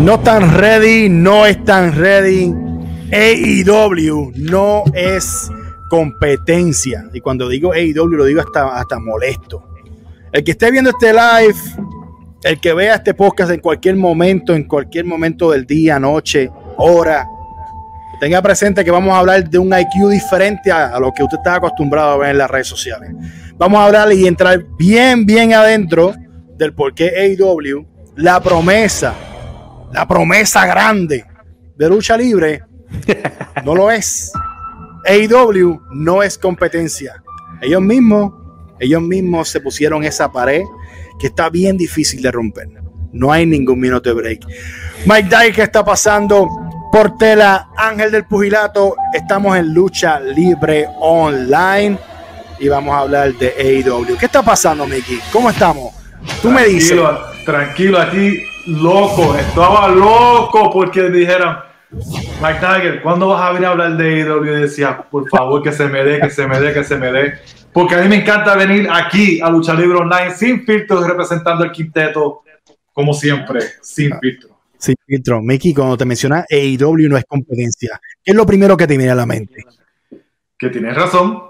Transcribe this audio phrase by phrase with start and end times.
[0.00, 2.54] No están ready, no están ready.
[3.12, 5.50] AEW no es
[5.90, 7.04] competencia.
[7.12, 9.62] Y cuando digo AEW lo digo hasta, hasta molesto.
[10.32, 11.54] El que esté viendo este live,
[12.44, 17.26] el que vea este podcast en cualquier momento, en cualquier momento del día, noche, hora,
[18.20, 21.36] tenga presente que vamos a hablar de un IQ diferente a, a lo que usted
[21.36, 23.10] está acostumbrado a ver en las redes sociales.
[23.58, 26.14] Vamos a hablar y entrar bien, bien adentro
[26.56, 27.84] del por qué AEW,
[28.16, 29.12] la promesa,
[29.92, 31.24] la promesa grande
[31.76, 32.62] de lucha libre,
[33.64, 34.32] no lo es.
[35.04, 37.22] AEW no es competencia.
[37.60, 38.32] Ellos mismos,
[38.78, 40.62] ellos mismos se pusieron esa pared
[41.18, 42.68] que está bien difícil de romper.
[43.12, 44.46] No hay ningún minuto de break.
[45.06, 46.48] Mike ¿qué está pasando?
[46.92, 51.98] Portela, Ángel del Pugilato, estamos en lucha libre online
[52.58, 54.16] y vamos a hablar de AEW.
[54.18, 55.20] ¿Qué está pasando, Mickey?
[55.32, 55.94] ¿Cómo estamos?
[56.42, 56.98] Tú me dices.
[57.44, 61.56] Tranquilo, aquí loco, estaba loco porque me dijeron,
[61.90, 64.44] Mike Tiger, ¿cuándo vas a venir a hablar de AEW?
[64.44, 67.10] Y decía, por favor, que se me dé, que se me dé, que se me
[67.10, 67.34] dé.
[67.72, 71.72] Porque a mí me encanta venir aquí a Lucha Libre Online sin filtros, representando el
[71.72, 72.42] quinteto,
[72.92, 74.52] como siempre, sin filtros.
[74.78, 75.42] Sin filtro.
[75.42, 79.12] Mickey, cuando te menciona AEW no es competencia, ¿qué es lo primero que te viene
[79.12, 79.64] a la mente?
[80.58, 81.42] Que tienes razón.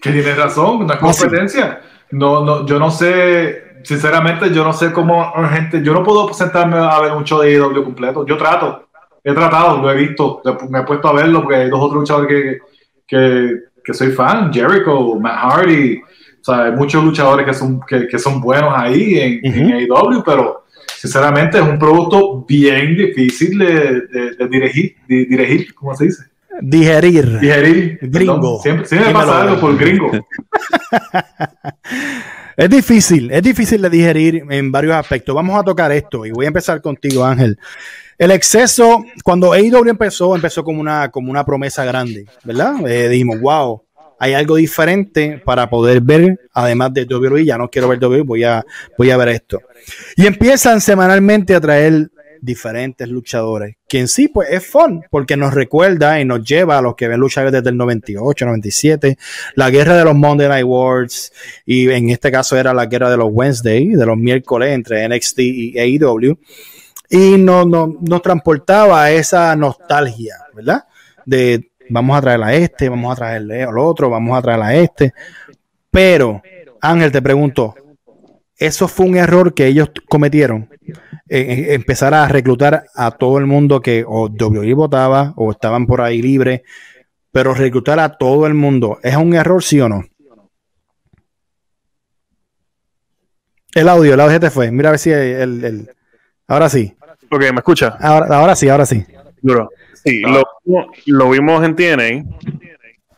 [0.00, 1.80] que tienes razón, no es competencia.
[2.10, 6.76] No, no, yo no sé, sinceramente, yo no sé cómo gente, yo no puedo sentarme
[6.76, 8.26] a ver un show de AEW completo.
[8.26, 8.88] Yo trato,
[9.22, 12.28] he tratado, lo he visto, me he puesto a verlo porque hay dos otros luchadores
[12.28, 12.58] que,
[13.06, 18.08] que, que soy fan, Jericho, Matt Hardy, o sea, hay muchos luchadores que son, que,
[18.08, 20.64] que son buenos ahí en, en AEW, pero
[20.96, 26.24] sinceramente es un producto bien difícil de, de, de dirigir, de dirigir, ¿cómo se dice?
[26.60, 27.38] Digerir.
[27.38, 27.98] Digerir.
[28.02, 28.34] Gringo.
[28.34, 29.32] Perdón, siempre, siempre me Dímelo.
[29.32, 30.10] pasa algo por gringo.
[32.56, 35.34] Es difícil, es difícil de digerir en varios aspectos.
[35.34, 37.58] Vamos a tocar esto y voy a empezar contigo, Ángel.
[38.16, 42.76] El exceso, cuando AEW empezó, empezó como una, como una promesa grande, ¿verdad?
[42.88, 43.82] Eh, dijimos, wow,
[44.18, 48.44] hay algo diferente para poder ver, además de WWE, ya no quiero ver WWE, voy
[48.44, 48.64] a,
[48.96, 49.60] voy a ver esto.
[50.16, 52.10] Y empiezan semanalmente a traer
[52.46, 56.80] diferentes luchadores, que en sí pues es fun, porque nos recuerda y nos lleva a
[56.80, 59.18] los que ven lucha desde el 98, 97,
[59.56, 61.32] la guerra de los Monday Night Wars,
[61.66, 65.38] y en este caso era la guerra de los Wednesday, de los miércoles entre NXT
[65.40, 66.38] y AEW,
[67.10, 70.84] y nos, nos, transportaba esa nostalgia, ¿verdad?
[71.24, 74.74] De vamos a traer a este, vamos a traerle al otro, vamos a traer a
[74.74, 75.12] este,
[75.90, 76.42] pero
[76.80, 77.74] Ángel te pregunto,
[78.56, 80.68] ¿eso fue un error que ellos cometieron?
[81.28, 86.00] Eh, empezar a reclutar a todo el mundo que o WWE votaba o estaban por
[86.00, 86.60] ahí libres,
[87.32, 90.04] pero reclutar a todo el mundo, ¿es un error sí o no?
[93.74, 94.70] El audio, el audio se te fue.
[94.70, 95.90] Mira a ver si el, el-
[96.46, 96.94] ahora sí.
[97.30, 97.88] Ok, ¿me escucha?
[98.00, 99.04] Ahora, ahora sí, ahora sí.
[99.42, 99.68] Duro.
[100.04, 100.42] Sí, lo,
[101.06, 102.24] lo vimos en TNA.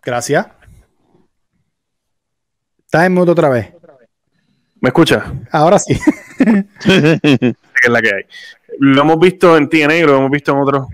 [0.02, 0.46] Gracias.
[2.86, 3.72] Estás en mute otra vez.
[4.80, 5.32] ¿Me escucha?
[5.52, 5.98] Ahora sí.
[7.80, 8.22] Que es la que hay.
[8.78, 10.86] Lo hemos visto en TNA y lo hemos visto en otros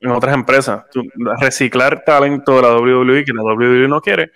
[0.00, 0.84] en otras empresas.
[0.92, 1.02] Tú-
[1.40, 4.30] reciclar talento de la WWE que la WWE no quiere,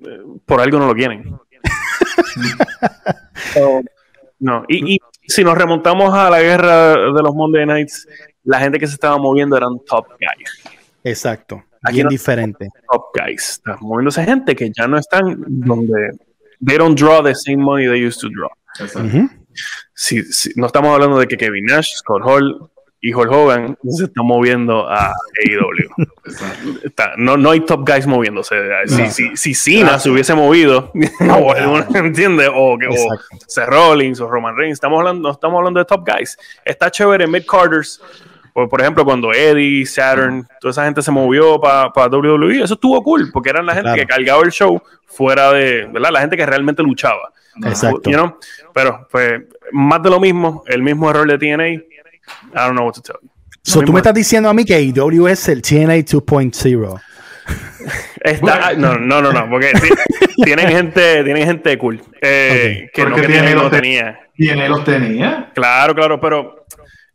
[0.00, 1.38] eh, por algo no lo quieren.
[3.54, 3.80] So,
[4.40, 8.06] no, y, y si nos remontamos a la guerra de los Monday Nights,
[8.44, 10.62] la gente que se estaba moviendo eran top guys.
[11.04, 11.64] Exacto.
[11.82, 12.68] Aquí Bien no- diferente.
[12.90, 13.50] top guys.
[13.52, 16.10] Está moviéndose gente que ya no están donde
[16.64, 18.50] they don't draw the same money they used to draw.
[18.80, 19.08] Exacto.
[19.08, 19.28] Ujú.
[20.00, 22.70] Si, si- no estamos hablando de que Kevin Nash, Scott Hall
[23.00, 25.08] y Hulk Hogan se están moviendo a
[25.44, 26.06] AEW.
[26.84, 28.54] Está- no, no hay top guys moviéndose.
[28.86, 29.10] Si, No.
[29.10, 30.92] si, si Cena se hubiese movido,
[31.94, 32.48] ¿entiendes?
[32.54, 32.94] O, que- o.
[33.46, 36.38] Seth Rollins o Roman Reigns, estamos hablando, no estamos hablando de top guys.
[36.64, 38.00] Está chévere mid Carters.
[38.58, 43.00] Por, por ejemplo, cuando Eddie, Saturn, toda esa gente se movió para WWE, eso estuvo
[43.04, 44.00] cool, porque eran la gente Claro.
[44.00, 46.10] que cargaba el show fuera de, ¿verdad?
[46.12, 47.30] La gente que realmente luchaba.
[47.64, 48.10] Exacto.
[48.10, 48.36] You know?
[48.74, 51.68] Pero, pues, más de lo mismo, el mismo error de TNA.
[51.68, 51.80] I
[52.52, 53.28] don't know what to tell you.
[53.62, 57.00] So, tú me estás diciendo a mí que AEW es el TNA 2.0.
[58.20, 59.88] Está- no, no, no, no, porque ti-
[60.44, 62.00] tienen gente, tienen gente cool.
[62.20, 64.18] eh, que no que te- tenía.
[64.36, 65.50] ¿Quién los tenía?
[65.54, 66.57] Claro, claro, pero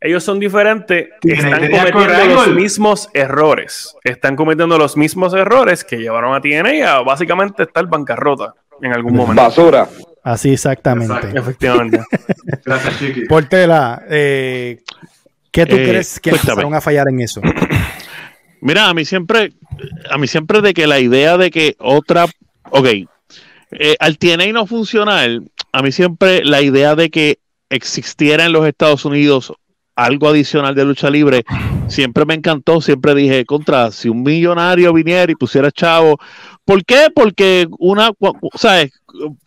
[0.04, 1.08] ellos son diferentes.
[1.22, 3.96] Están cometiendo los mismos errores.
[4.04, 8.52] Están cometiendo los mismos errores que llevaron a TNA a básicamente estar bancarrota
[8.82, 9.42] en algún momento.
[9.42, 9.88] Basura.
[10.22, 11.14] Así exactamente.
[11.14, 11.38] Exacto.
[11.38, 12.00] Efectivamente.
[12.66, 13.24] Gracias, Chiqui.
[13.24, 14.82] Portela, eh,
[15.50, 17.40] ¿qué tú Eh, crees que empezaron a fallar en eso?
[18.60, 19.54] Mira, a mí siempre,
[20.10, 22.26] a mí siempre de que la idea de que otra,
[22.70, 22.86] ok,
[23.70, 25.30] eh, al TNA no funcionar,
[25.72, 27.38] a mí siempre la idea de que
[27.70, 29.54] existiera en los Estados Unidos
[29.96, 31.44] algo adicional de lucha libre,
[31.88, 36.18] siempre me encantó, siempre dije, contra, si un millonario viniera y pusiera chavo,
[36.64, 37.08] ¿por qué?
[37.14, 38.10] Porque una,
[38.54, 38.92] ¿sabes?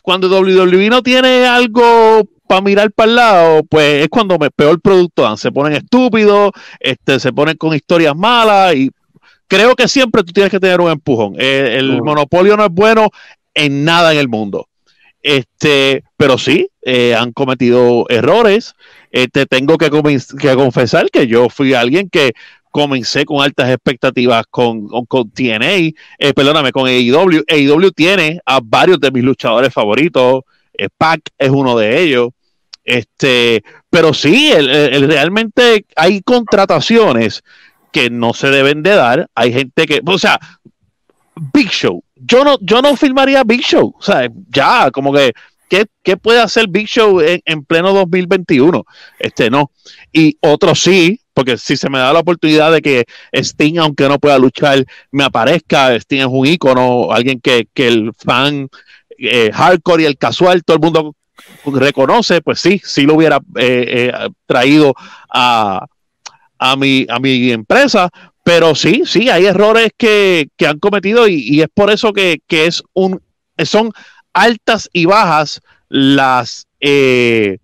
[0.02, 4.80] Cuando WWE no tiene algo para mirar para el lado, pues es cuando me peor
[4.80, 5.38] producto dan.
[5.38, 8.90] Se ponen estúpidos, este, se ponen con historias malas y
[9.48, 11.36] creo que siempre tú tienes que tener un empujón.
[11.38, 13.10] Eh, el monopolio no es bueno
[13.54, 14.68] en nada en el mundo.
[15.28, 18.76] Este, pero sí, eh, han cometido errores.
[19.12, 19.90] Eh, te tengo que,
[20.40, 22.32] que, confesar que yo fui alguien que
[22.72, 25.92] comencé con altas expectativas con, con, TNA,
[26.34, 27.44] perdóname, con AEW.
[27.46, 30.44] AEW tiene a varios de mis luchadores favoritos.
[30.98, 32.30] Pac es uno de ellos.
[32.86, 37.44] Este, pero sí, realmente hay contrataciones
[37.92, 39.30] que no se deben de dar.
[39.36, 40.40] Hay gente que, o sea,
[41.54, 42.02] Big Show.
[42.22, 43.96] Yo no, yo no filmaría Big Show.
[43.98, 45.34] O sea, ya, como que,
[45.70, 48.84] ¿qué, puede hacer Big Show en, pleno 2021?
[49.20, 49.72] Este no.
[50.12, 54.20] Y otro sí, porque si se me da la oportunidad de que Sting, aunque no
[54.20, 58.70] pueda luchar, me aparezca, Sting es un ícono, alguien que, el fan
[59.18, 61.16] eh, hardcore y el casual, todo el mundo
[61.66, 64.96] reconoce, pues sí, sí lo hubiera eh, eh, traído
[65.30, 65.86] a,
[66.58, 68.10] a, mi, a mi empresa,
[68.48, 73.22] pero sí, sí, hay errores que, han cometido y, es por eso que, es un,
[73.66, 73.92] son
[74.32, 75.60] altas y bajas
[75.90, 77.58] las, eh,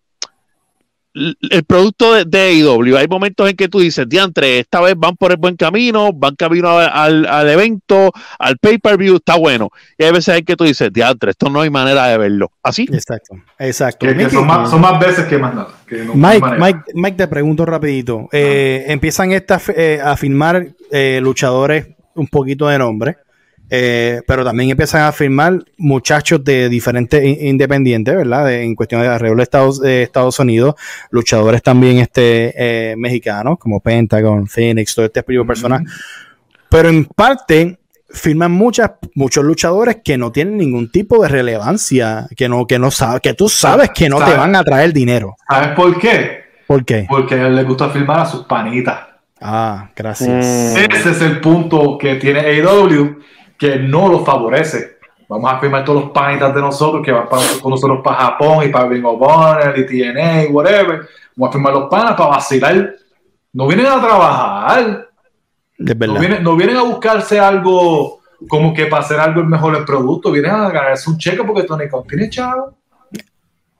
[1.13, 2.97] el producto de, de AEW.
[2.97, 6.35] Hay momentos en que tú dices, diantre, esta vez van por el buen camino, van
[6.35, 9.69] camino al, al evento, al pay-per-view, está bueno.
[9.97, 12.51] Y hay veces en que tú dices, diantre, esto no hay manera de verlo.
[12.63, 12.87] ¿Así?
[12.91, 14.07] Exacto, exacto.
[14.31, 14.47] son,
[14.81, 15.69] más, veces que más nada.
[15.89, 18.27] Mike, Mike, Mike, te pregunto rapidito.
[18.31, 23.17] Eh, empiezan estas eh, a filmar eh, luchadores un poquito de nombre.
[23.75, 28.53] Eh, pero también empiezan a firmar muchachos de diferentes independientes, ¿verdad?
[28.53, 30.75] en cuestión de arreglo de Estados, de Estados Unidos,
[31.09, 35.81] luchadores también este, eh, mexicanos, como Pentagon, Phoenix, todo este tipo de personas.
[36.69, 37.79] Pero en parte
[38.11, 42.91] firman muchas, muchos luchadores que no tienen ningún tipo de relevancia, que no, que no
[42.91, 45.35] sabes, que tú sabes que no te van a traer dinero.
[45.49, 46.43] ¿Sabes por qué?
[46.67, 47.07] ¿Por qué?
[47.09, 48.99] Porque a él le gusta firmar a sus panitas.
[49.41, 50.77] Ah, gracias.
[50.77, 53.17] Ese es el punto que tiene AEW
[53.63, 54.97] que no los favorece.
[55.29, 57.27] Vamos a firmar todos los panitas de nosotros que van
[57.61, 61.07] con nosotros para Japón y para Ring of Honor y TNA, whatever.
[61.33, 62.93] Vamos a firmar los panas para vacilar.
[63.53, 65.07] No vienen a trabajar.
[65.77, 68.19] No vienen, no vienen a buscarse algo
[68.49, 70.29] como que para hacer algo el mejor el producto.
[70.29, 72.73] Vienen a ganarse un cheque porque Tony Khan tiene chavo.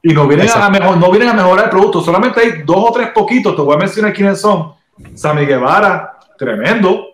[0.01, 2.01] Y no vienen, a mejor, no vienen a mejorar el producto.
[2.01, 3.53] Solamente hay dos o tres poquitos.
[3.53, 4.71] Te voy a mencionar quiénes son.
[5.13, 7.12] Sammy Guevara, tremendo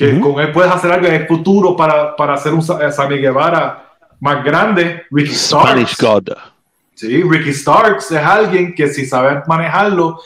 [0.00, 3.18] que con él puedes hacer algo en el futuro para, para hacer un eh, Sammy
[3.18, 5.02] Guevara más grande.
[5.10, 5.98] Ricky Starks.
[6.94, 10.18] Sí, Ricky Starks es alguien que si sabes manejarlo,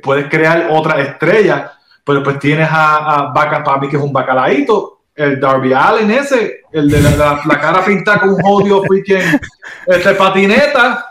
[0.00, 1.72] puedes crear otra estrella.
[2.04, 6.88] Pero pues tienes a, a Baca, que es un bacalaíto, el Darby Allen ese, el
[6.88, 9.40] de la, la, cara pintada con un odio freaking
[9.88, 11.08] este patineta,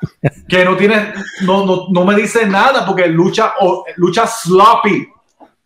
[0.47, 3.56] que no tiene, no, no, no me dice nada porque lucha,
[3.97, 5.06] lucha sloppy.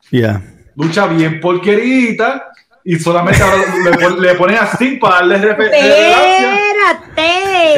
[0.09, 0.41] Yeah
[0.79, 2.51] lucha bien porquerita
[2.83, 3.43] y solamente
[3.83, 5.79] le, le, ponen a Sting para darle ¡Espérate!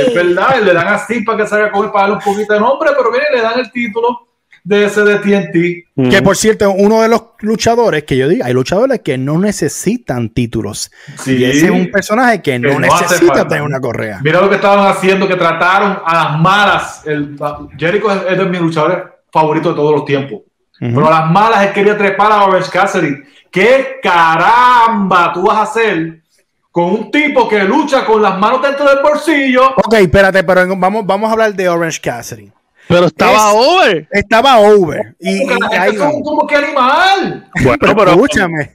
[0.07, 2.59] Es verdad, le dan a Sting para que salga con para darle un poquito de
[2.59, 4.27] nombre, pero viene le dan el título
[4.63, 6.12] de ese de TNT.
[6.12, 10.30] Que por cierto, uno de los luchadores que yo digo, hay luchadores que no necesitan
[10.30, 10.92] títulos.
[11.26, 14.19] Y ese es un personaje que, no, necesita tener una correa.
[14.23, 17.02] Mira lo que estaban haciendo, que trataron a las malas.
[17.07, 17.35] El,
[17.76, 18.99] Jericho es, es de mis luchadores
[19.31, 20.42] favoritos de todos los tiempos.
[20.81, 23.18] Pero las malas es quería trepar a Orange Cassidy.
[23.52, 26.21] ¿Qué caramba tú vas a hacer
[26.71, 29.76] con un tipo que lucha con las manos dentro del bolsillo?
[29.76, 32.52] Ok, espérate, pero vamos, vamos a hablar de Orange Cassidy.
[32.88, 34.07] Pero estaba over.
[34.11, 35.16] Estaba over.
[35.19, 37.47] Y, y son como que animal.
[37.64, 38.71] Bueno, pero, escúchame.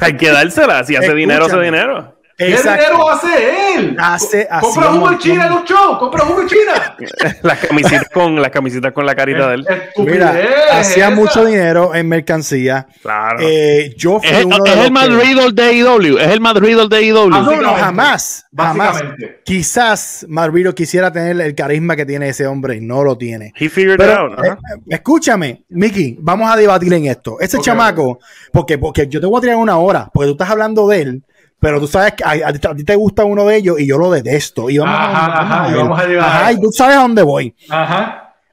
[0.00, 0.84] Hay que dársela.
[0.84, 2.15] Si hace dinero, hace dinero.
[2.36, 3.96] ¿Qué dinero hace él?
[3.98, 6.96] Hace, compra jugo en China en los shows, compra jugo en China.
[7.42, 9.66] las camisetas con las camisetas con la carita de él.
[9.96, 10.36] Mira,
[10.72, 12.88] hacía mucho dinero en mercancía.
[13.00, 13.38] Claro.
[13.40, 16.88] Eh, yo fui es, uno es el Mad Riddle de AEW, es el Mad Riddle
[16.88, 17.30] de AEW.
[17.32, 19.02] Ah, no, no, jamás, jamás.
[19.42, 23.54] Quizás Riddle quisiera tener el carisma que tiene ese hombre y no lo tiene.
[23.58, 24.38] He figured it out.
[24.44, 24.56] Eh,
[24.88, 27.40] escúchame, Mickey, vamos a debatir en esto.
[27.40, 28.18] Ese chamaco,
[28.52, 31.22] porque, porque yo te voy a tirar una hora, porque tú estás hablando de él
[31.66, 34.70] pero tú sabes que a, ti te gusta uno de ellos y yo lo detesto.
[34.70, 37.56] Y vamos, a, llegar ajá, y tú sabes a dónde voy.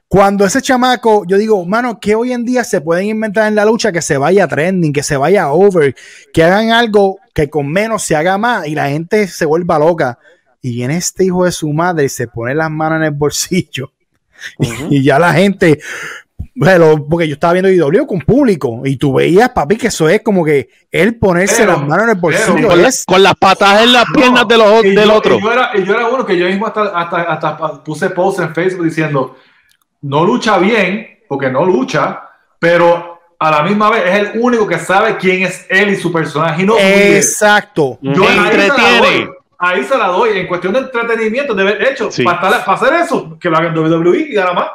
[0.08, 3.64] Cuando ese chamaco, yo digo, mano, que hoy en día se pueden inventar en la
[3.64, 5.94] lucha que se vaya trending, que se vaya over,
[6.32, 10.18] que hagan algo que con menos se haga más y la gente se vuelva loca.
[10.60, 13.92] Y viene este hijo de su madre y se pone las manos en el bolsillo.
[14.90, 15.78] y ya la gente,
[16.58, 20.22] Pero, porque yo estaba viendo IW con público y tú veías, papi, que eso es
[20.22, 22.54] como que él ponerse Pero, las manos en el bolsillo.
[22.54, 25.14] pero, Con, la- es- con las patas en las piernas de los, Y del yo-
[25.14, 25.36] otro.
[25.36, 28.38] Y yo, era, y yo era uno que yo mismo hasta, hasta, hasta puse post
[28.38, 29.36] en Facebook diciendo,
[30.02, 32.22] no lucha bien, porque no lucha,
[32.60, 36.12] pero a la misma vez es el único que sabe quién es él y su
[36.12, 36.76] personaje y no.
[36.78, 37.98] Exacto.
[38.00, 38.98] Yo ahí se la Entretiene.
[39.00, 39.28] doy.
[39.58, 40.38] Ahí se la doy.
[40.38, 42.22] En cuestión de entretenimiento, de haber hecho, Sí.
[42.22, 44.66] para, estar- para hacer eso, que lo hagan WWE y nada más.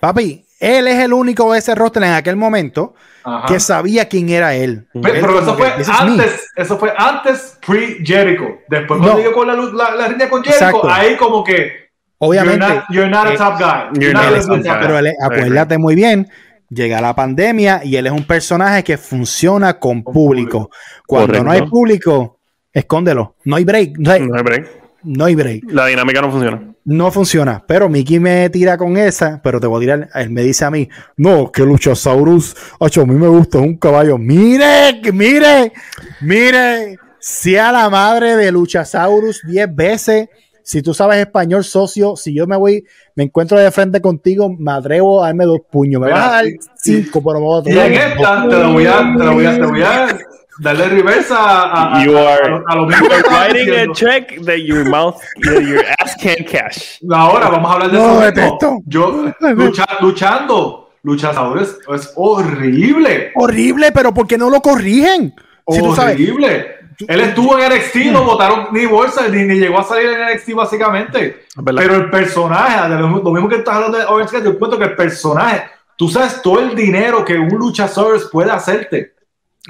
[0.00, 3.46] Papi, él es el único de ese roster en aquel momento Ajá.
[3.46, 4.86] que sabía quién era él.
[4.92, 8.44] Pe- Él Pero eso fue antes, eso fue antes pre-Jericho.
[8.68, 9.18] Después cuando No.
[9.18, 10.90] llegó con la, la, la riña con Jericho, Exacto.
[10.90, 11.88] ahí como que
[12.18, 12.66] Obviamente.
[12.66, 14.00] you're not, you're not a eh, top guy.
[14.00, 14.76] you're not not a top guy.
[14.80, 16.28] Pero él acuérdate muy bien,
[16.68, 20.70] llega la pandemia y él es un personaje que funciona con público.
[21.06, 22.40] Cuando no hay público,
[22.72, 23.36] escóndelo.
[23.44, 23.98] No hay break.
[23.98, 24.68] No hay, No hay break.
[25.02, 25.64] No hay break.
[25.70, 26.74] La dinámica no funciona.
[26.84, 27.64] No funciona.
[27.66, 30.08] Pero Mickey me tira con esa, pero te voy a tirar.
[30.14, 33.76] Él me dice a mí, no, que Luchasaurus, ocho, a mí me gusta, es un
[33.76, 34.18] caballo.
[34.18, 35.72] Mire, mire,
[36.20, 40.28] mire, sea la madre de Luchasaurus 10 veces.
[40.62, 44.72] Si tú sabes español, socio, si yo me voy, me encuentro de frente contigo, me
[44.72, 46.00] atrevo a darme dos puños.
[46.00, 46.44] Me Mira, vas a dar
[46.76, 49.34] cinco, pero me voy a Y en tomar esta te lo voy a, te lo
[49.34, 50.18] voy a, te voy a
[50.58, 54.44] darle reversa a, a, You a- are- a lo- a lo mismo Writing a check
[54.44, 56.98] that your mouth, that your ass can't cash.
[57.10, 58.82] Ahora vamos a hablar de No, eso.
[58.86, 59.24] Yo
[59.54, 63.32] lucha- luchando, luchadores es horrible.
[63.34, 65.34] Horrible, pero ¿por qué no lo corrigen?
[65.68, 66.74] Si tú sabes, horrible.
[67.06, 70.52] Él estuvo en NXT, no votaron ni bolsa, ni, ni llegó a salir en NXT
[70.54, 71.44] básicamente.
[71.76, 74.96] Pero el personaje, lo, mismo que estás hablando de Orange Cassidy, yo encuentro que el
[74.96, 75.62] personaje,
[75.96, 79.12] tú sabes todo el dinero que un luchador puede hacerte.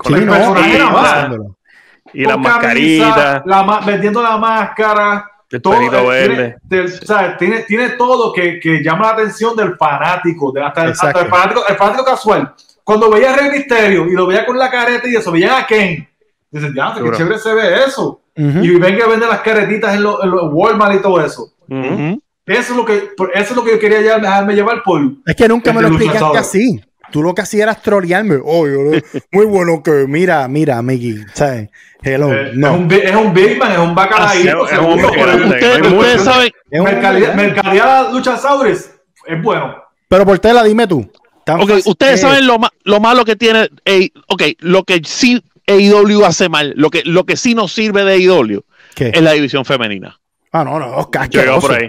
[0.05, 0.75] Sí, el no, personaje
[2.14, 5.31] y- las Con mascaritas, la ma- vendiendo la máscara.
[5.50, 5.88] el todo, eh,
[6.28, 6.57] verde.
[6.69, 7.37] Tiene, del- ¿sabes?
[7.38, 11.25] tiene, tiene todo que, que llama la atención del fanático, de, hasta, el, hasta Exacto.
[11.26, 12.55] el fanático, el fanático casual.
[12.85, 15.67] Cuando veía a Rey Misterio y lo veía con la careta y eso, veía a
[15.67, 16.09] Ken,
[16.50, 18.21] dices, ya, qué chévere se ve eso.
[18.35, 21.52] Y ven que venden las caretitas en los en los Walmart y todo eso.
[21.69, 22.95] Eso es lo que,
[23.35, 25.02] eso es lo que yo quería ya dejarme llevar por.
[25.26, 26.81] Es que nunca me lo de explicaste así.
[27.10, 28.38] Tú lo que hacías era trolearme.
[28.44, 28.78] Oh, yo
[29.32, 31.24] muy bueno que mira, mira, Mickey.
[31.34, 31.70] ¿Sabes?
[32.02, 32.32] Hello.
[32.32, 32.68] eh, no.
[32.74, 34.68] es, un, es un Big Man, es un bacalaíto.
[34.68, 38.90] Es un Ustedes, saben, Es un- Mercadía, mercadía Luchasaurus
[39.26, 39.76] es bueno.
[40.08, 41.10] Pero por tela, dime tú.
[41.44, 44.84] Tan ok, fácil ustedes que- saben lo, ma- lo malo que tiene, eh, ok, lo
[44.84, 48.16] que sí AEW hace mal, lo que, lo que sí nos sirve de
[48.94, 49.12] ¿Qué?
[49.14, 50.18] es la división femenina.
[50.52, 51.88] Ah, no, no, Oscar, iba por ahí.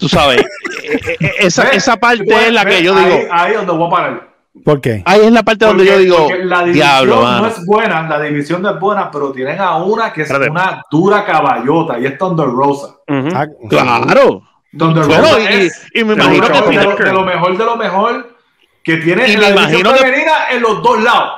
[0.00, 0.38] Tú sabes,
[0.82, 3.50] eh, eh, eh, esa, esa parte Pues, es la que ves, yo ahí- digo, Ahí
[3.52, 4.30] es donde voy a parar.
[4.64, 5.02] ¿Por qué?
[5.06, 7.46] ahí es la parte donde yo digo, la división diablo, no mano.
[7.46, 10.50] es buena, la división no es buena, pero tienen a una que es Espérate.
[10.50, 12.96] una dura caballota y es Thunder Rosa.
[13.08, 14.42] Ah, Claro.
[14.76, 17.64] Thunder Bueno, Rosa y- es y me imagino que de, lo, de lo mejor de
[17.64, 18.36] lo mejor
[18.82, 21.30] que tiene Y en me la división imagino que- femenina en los dos lados.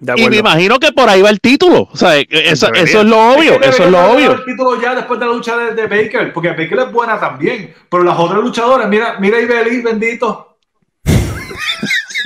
[0.00, 1.88] De Y me imagino que por ahí va el título.
[1.92, 2.84] O sea, eso, Debería.
[2.84, 4.32] eso es lo obvio, Es que eso es lo obvio.
[4.32, 7.74] el título ya después de la lucha de, de Baker, porque Baker es buena también,
[7.90, 10.56] pero las otras luchadoras, mira, mira Ibeli, bendito.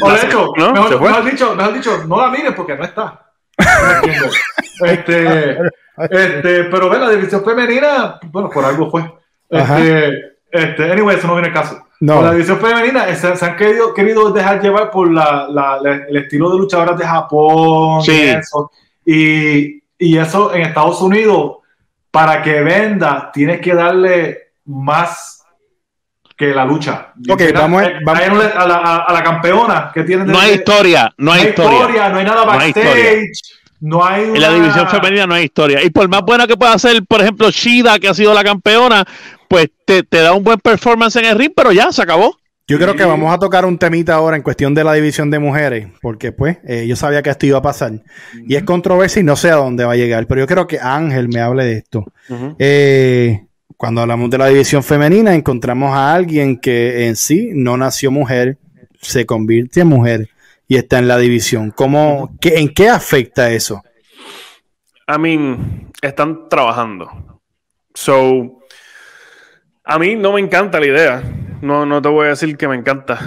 [0.02, 0.72] O de hecho, ¿No?
[0.72, 3.26] mejor, mejor dicho, mejor dicho, no la mires porque no está.
[3.58, 5.58] No este,
[6.10, 9.04] este, pero ve la división femenina, bueno, por algo fue.
[9.48, 11.86] Este, este, anyway, eso no viene al caso.
[12.06, 12.16] No.
[12.16, 15.78] Con la división femenina eh, se, se han querido, querido dejar llevar por la, la-
[15.80, 18.12] la- el estilo de luchadoras de Japón Sí.
[18.12, 18.70] y eso.
[19.06, 21.58] Y, y eso en Estados Unidos,
[22.11, 25.42] para que venda, tienes que darle más
[26.37, 27.12] que la lucha.
[27.30, 31.11] Ok, vamos a- vamos- a, la, a- a la campeona que tiene No hay historia,
[31.16, 32.08] no hay historia.
[32.11, 33.63] no hay nada No hay backstage, no
[34.02, 35.82] hay, En la división femenina no hay historia.
[35.82, 39.04] Y por más buena que pueda ser, por ejemplo, Shida, que ha sido la campeona,
[39.48, 42.36] pues te, te da un buen performance en el ring, pero ya se acabó.
[42.66, 45.38] Yo creo que vamos a tocar un temita ahora en cuestión de la división de
[45.38, 48.02] mujeres, porque pues eh, yo sabía que esto iba a pasar.
[48.48, 50.80] Y es controversia y no sé a dónde va a llegar, pero yo creo que
[50.80, 52.06] Ángel me hable de esto.
[52.58, 53.44] Eh,
[53.76, 58.56] cuando hablamos de la división femenina, encontramos a alguien que en sí no nació mujer,
[59.02, 60.30] se convierte en mujer
[60.68, 61.71] y está en la división.
[61.71, 63.83] ¿Cómo, qué, ¿En qué afecta eso?
[65.06, 67.40] I mean, están trabajando.
[67.94, 68.61] So,
[69.85, 71.23] a mí no me encanta la idea.
[71.61, 73.18] No, no te voy a decir que me encanta.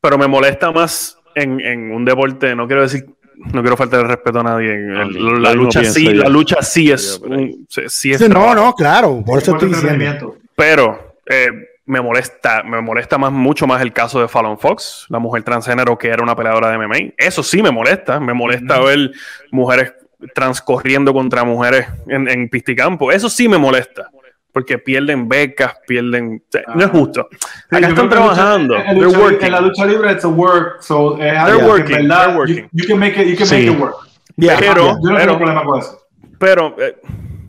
[0.00, 2.54] Pero me molesta más en, en un deporte.
[2.56, 3.04] No quiero decir,
[3.52, 4.72] no quiero faltar el respeto a nadie.
[4.72, 8.72] El- la, lucha sí, la lucha sí es, un- sí- sí es Sí, no, no,
[8.74, 10.36] claro, por eso estoy diciendo.
[10.54, 11.50] Pero eh,
[11.86, 15.96] me molesta, me molesta más, mucho más el caso de Fallon Fox, la mujer transgénero
[15.96, 16.96] que era una peleadora de MMA.
[17.16, 18.18] Eso sí me molesta.
[18.20, 19.12] Me molesta ver
[19.52, 19.94] mujeres
[20.34, 23.12] transcorriendo contra mujeres en, en pisticampo.
[23.12, 24.10] Eso sí me molesta.
[24.52, 26.42] porque pierden becas, pierden.
[26.48, 26.90] sea, no es Ah.
[26.90, 27.28] justo.
[27.30, 28.76] Sí, Acá están trabajando.
[28.76, 29.44] En, They're lucha, working.
[29.46, 32.38] en la lucha libre it's a work, so es algo que working, en verdad they're
[32.38, 32.68] working.
[32.72, 33.54] You, you can make it, you can Sí.
[33.56, 33.96] make it work.
[34.36, 34.92] Yeah, Pero- yeah.
[35.02, 36.00] Yo no Pero- tengo problema con eso.
[36.38, 36.96] Pero eh,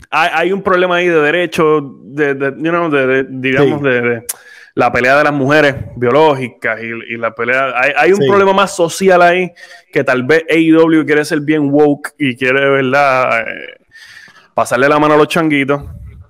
[0.10, 3.88] hay, hay un problema ahí de derecho, de, de, you know, de, de- digamos, Sí.
[3.88, 4.24] de, de
[4.76, 7.74] la pelea de las mujeres biológicas y, y la pelea.
[7.76, 8.28] Hay, hay un Sí.
[8.28, 9.52] problema más social ahí
[9.92, 13.42] que tal vez AEW quiere ser bien woke y quiere, ¿verdad?
[13.42, 13.78] Eh,
[14.54, 15.82] pasarle la mano a los changuitos.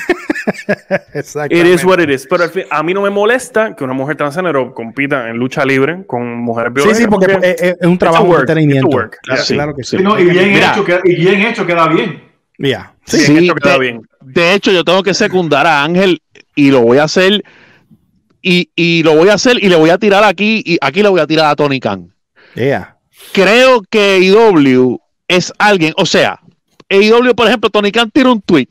[1.49, 2.25] It is what it is.
[2.27, 5.63] Pero al fin, a mí no me molesta que una mujer transgénero compita en lucha
[5.65, 6.97] libre con mujeres Sí, biológicas.
[6.97, 8.89] sí, porque es, es un trabajo de entretenimiento.
[9.21, 9.97] Claro, Sí, claro que sí.
[9.97, 10.71] Sí, no, y, bien Mira.
[10.71, 12.30] hecho, queda, y bien hecho queda bien.
[12.61, 12.93] Yeah.
[13.05, 14.01] Sí, Sí, esto queda de, bien.
[14.21, 16.21] de hecho, yo tengo que secundar a Ángel
[16.55, 17.43] y lo voy a hacer.
[18.43, 20.63] Y, y lo voy a hacer y le voy a tirar aquí.
[20.65, 22.13] Y aquí le voy a tirar a Tony Khan.
[22.55, 22.97] Yeah.
[23.33, 25.93] Creo que AEW es alguien.
[25.97, 26.39] O sea,
[26.89, 28.67] AEW, por ejemplo, Tony Khan tira un tweet.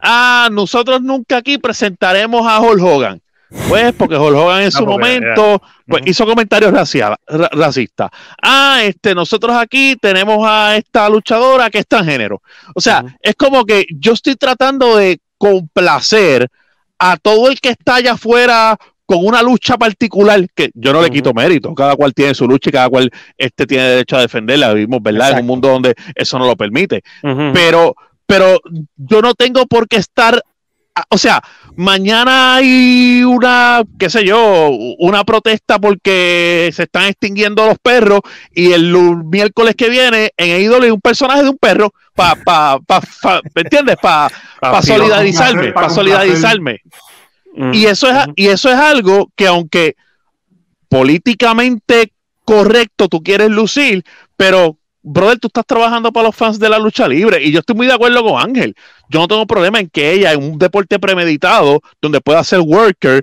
[0.00, 3.22] Ah, nosotros nunca aquí presentaremos a Hulk Hogan.
[3.68, 8.10] Pues porque Hulk Hogan en su porque, momento pues, hizo comentarios racia- ra- racistas.
[8.42, 12.42] Ah, este, nosotros aquí tenemos a esta luchadora que es transgénero.
[12.74, 16.48] O sea, es como que yo estoy tratando de complacer
[16.98, 21.10] a todo el que está allá afuera con una lucha particular, que yo no le
[21.10, 24.72] quito mérito, cada cual tiene su lucha y cada cual este, tiene derecho a defenderla,
[24.72, 25.30] vivimos, ¿verdad?
[25.32, 27.02] En un mundo donde eso no lo permite.
[27.52, 27.94] Pero,
[28.24, 28.60] pero
[28.96, 30.40] yo no tengo por qué estar,
[31.10, 31.42] o sea,
[31.76, 38.20] mañana hay una, qué sé yo, una protesta porque se están extinguiendo los perros
[38.54, 38.92] y el
[39.24, 43.40] miércoles que viene en AEW hay un personaje de un perro para, pa, pa, pa-
[43.54, 43.96] ¿me entiendes?
[44.00, 44.30] Para
[44.82, 46.80] solidarizarme, para solidarizarme.
[47.54, 47.70] Ujú.
[47.72, 49.96] Y eso es, y eso es algo que aunque
[50.88, 52.12] políticamente
[52.44, 54.04] correcto tú quieres lucir,
[54.36, 57.76] pero brother, tú estás trabajando para los fans de la lucha libre y yo estoy
[57.76, 58.74] muy de acuerdo con Ángel.
[59.08, 63.22] Yo no tengo problema en que ella en un deporte premeditado donde pueda ser worker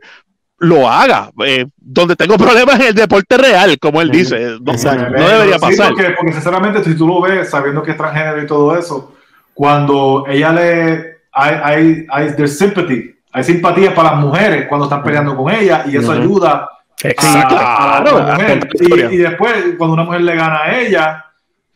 [0.59, 1.31] lo haga.
[1.45, 4.17] Eh, donde tengo problemas en el deporte real, como él Ujú.
[4.17, 4.57] dice.
[4.61, 5.09] No, Exacto.
[5.17, 5.89] no debería Sí, pasar.
[5.93, 9.15] porque, porque sinceramente, si tú lo ves, sabiendo que es transgénero y todo eso,
[9.53, 11.19] cuando ella le.
[11.31, 15.83] Hay, hay, hay there's sympathy, hay simpatía para las mujeres cuando están peleando con ella
[15.87, 16.21] y eso Ujú.
[16.21, 16.67] ayuda
[17.03, 17.55] a, Exacto.
[17.57, 18.45] a mujer.
[18.45, 19.09] a contar la historia.
[19.11, 21.25] Y, y después, cuando una mujer le gana a ella,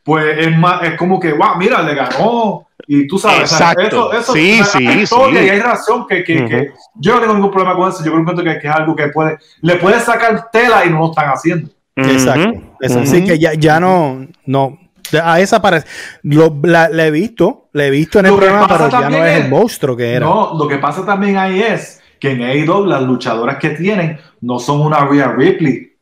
[0.03, 2.67] pues es más, es como que, wow, mira, le ganó.
[2.85, 4.11] Y tú sabes, o sea, Exacto.
[4.11, 5.45] eso, eso, Sí, sí, historia sí.
[5.47, 8.03] y hay razón que, que, que yo no tengo ningún problema con eso.
[8.03, 11.09] Yo creo que, que es algo que puede, le puede sacar tela y no lo
[11.11, 11.69] están haciendo.
[11.95, 12.59] Exacto.
[12.83, 13.27] Así Ujú.
[13.27, 14.77] que ya, ya no, no.
[15.23, 15.87] A esa parece.
[16.23, 19.43] Lo, la, la he visto, la he visto en el programa, pero ya no es
[19.43, 20.25] el monstruo que era.
[20.25, 24.59] No, lo que pasa también ahí es que en AEW las luchadoras que tienen no
[24.59, 25.93] son una Rhea Ripley.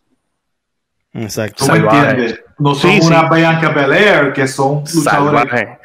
[1.13, 1.65] Exacto.
[1.65, 2.39] ¿Tú me entiendes?
[2.61, 3.27] No son Sí, una sí.
[3.35, 4.83] Bianca Belair, que son.
[4.85, 5.77] Que.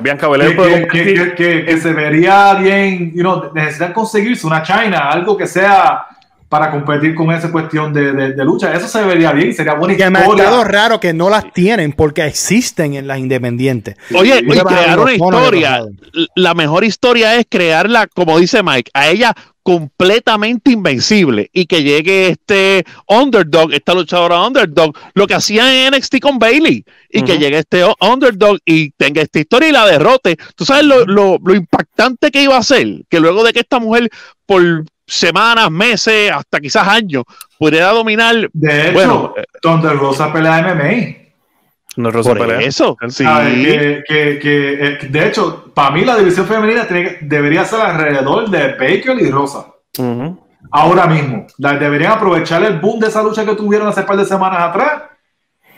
[0.00, 0.88] Bianca Belair que- competir.
[0.90, 6.06] que- que- que se vería bien, you know, necesitan conseguirse una China, algo que sea
[6.48, 8.72] para competir con esa cuestión de, de- de lucha.
[8.74, 10.64] Eso se vería bien, sería buena Que me ha historia.
[10.64, 13.96] raro que no las tienen porque existen en las independientes.
[14.14, 15.80] Oye, y crear una historia,
[16.36, 22.28] la mejor historia es crearla, como dice Mike, a ella completamente invencible y que llegue
[22.28, 27.58] este underdog, esta luchadora underdog, lo que hacían en NXT con Bailey y que llegue
[27.58, 30.36] este underdog y tenga esta historia y la derrote.
[30.54, 33.80] Tú sabes lo, lo- lo impactante que iba a ser, que luego de que esta
[33.80, 34.08] mujer
[34.46, 37.24] por semanas, meses, hasta quizás años,
[37.58, 38.34] pudiera dominar.
[38.52, 41.16] De hecho, Bueno, donde Rosa pelea MMA.
[41.96, 42.60] No es Rosa Por Pelea.
[42.60, 43.24] eso, sí.
[43.24, 48.50] Que, que- que, eh, de hecho, para mí la división femenina tiene debería ser alrededor
[48.50, 49.66] de Baker y Rosa.
[50.70, 51.46] Ahora mismo.
[51.58, 55.02] La- deberían aprovechar el boom de esa lucha que tuvieron hace par de semanas atrás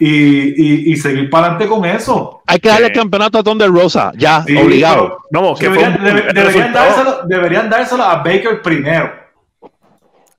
[0.00, 2.42] y, y- y seguir para adelante con eso.
[2.46, 5.18] Hay que darle el Eh, campeonato a Thunder Rosa, ya, Sí, obligado.
[5.30, 9.12] No, que fue Deberían, un- debe- deberían dárselo, deberían dárselo a Baker primero.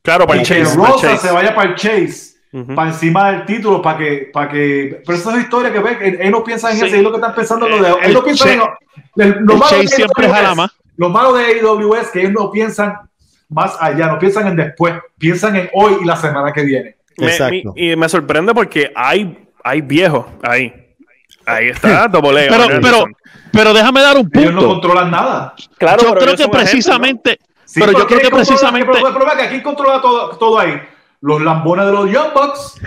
[0.02, 0.78] Claro, para Y el que Chase.
[0.78, 1.28] para el Rosa Chase.
[1.28, 2.30] se vaya para el Chase.
[2.76, 5.02] Para encima del título, para que, para que.
[5.06, 6.86] Pero esa es historia que ve, él, él no piensa en Sí.
[6.88, 7.90] eso, él lo que están pensando en lo de.
[7.90, 8.60] El Él no piensa en.
[8.60, 8.72] Chase-
[9.16, 10.72] lo- el- lo el malo Chase de siempre es- más.
[10.98, 12.96] Lo malo de AEW es que ellos no piensan
[13.50, 16.96] más allá, no piensan en después, piensan en hoy y la semana que viene.
[17.18, 17.74] Me- Exacto.
[17.76, 20.74] mi- y me sorprende porque hay, hay viejos ahí.
[21.46, 23.06] Ahí está, Double A, Pero, pero,
[23.52, 24.74] pero déjame dar un Ellos no punto.
[24.74, 25.54] controlan nada.
[25.78, 29.38] Claro, yo creo que precisamente, Sí, pero yo ¿quién creo que precisamente, El problema es
[29.40, 30.80] que aquí controla todo, todo ahí.
[31.22, 32.80] Los lambones de los Young Bucks,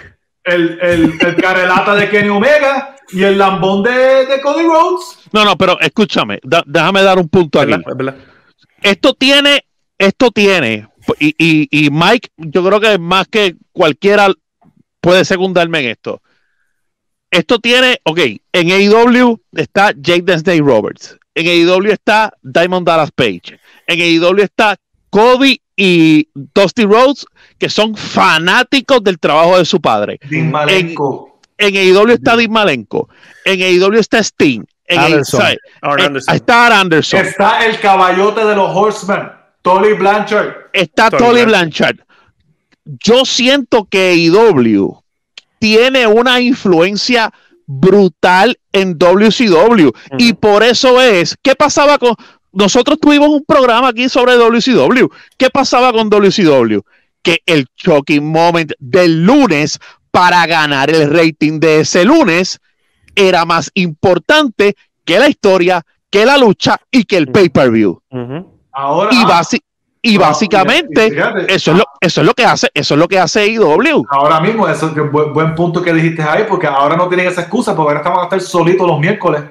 [0.45, 5.19] el, el, el carelata de Kenny Omega y el lambón de, de Cody Rhodes.
[5.33, 7.71] no, no, pero escúchame, da- déjame dar un punto aquí.
[7.73, 7.85] ¿Verdad?
[7.91, 8.17] Es verdad.
[8.83, 9.65] Esto tiene,
[9.99, 10.89] esto tiene,
[11.21, 14.29] y, y, y Mike, yo creo que más que cualquiera
[15.01, 16.21] puede secundarme en esto.
[17.33, 18.19] Esto tiene, ok,
[18.53, 21.19] en AEW está Jake Desney Roberts.
[21.35, 23.59] en AEW está Diamond Dallas Page.
[23.87, 24.77] En AEW está
[25.09, 27.25] Cody y Dusty Rhodes,
[27.59, 30.21] que son fanáticos del trabajo de su padre.
[30.29, 31.41] Dean Malenko.
[31.57, 33.09] En AEW está Dean Malenko.
[33.47, 34.65] En AEW está Sting.
[34.85, 35.41] En Anderson.
[35.41, 36.35] AEW Aaron eh, Anderson.
[36.35, 37.27] está Aaron Anderson.
[37.27, 39.31] Está el caballote de los Horsemen,
[39.63, 40.55] Tolly Blanchard.
[40.75, 41.97] está Tolly Blanchard.
[41.97, 42.07] Blanchard.
[42.85, 45.02] Yo siento que AEW
[45.63, 47.33] tiene una influencia
[47.69, 52.17] brutal en WCW y por eso es, ¿qué pasaba con
[52.53, 55.07] nosotros tuvimos un programa aquí sobre WCW?
[55.39, 56.81] ¿Qué pasaba con WCW?
[57.23, 59.79] Que el shocking moment del lunes
[60.11, 62.59] para ganar el rating de ese lunes
[63.15, 68.03] era más importante que la historia, que la lucha y que el pay-per-view.
[68.73, 69.11] Ahora.
[69.13, 69.63] Y, ah, basi-
[70.03, 73.07] y básicamente y fíjate, eso es lo eso es lo que hace eso es lo
[73.07, 76.67] que hace AEW Ahora mismo, eso es que buen, buen punto que dijiste ahí, porque
[76.67, 79.43] ahora no tienen esa excusa, porque ahora estamos a estar solitos los miércoles.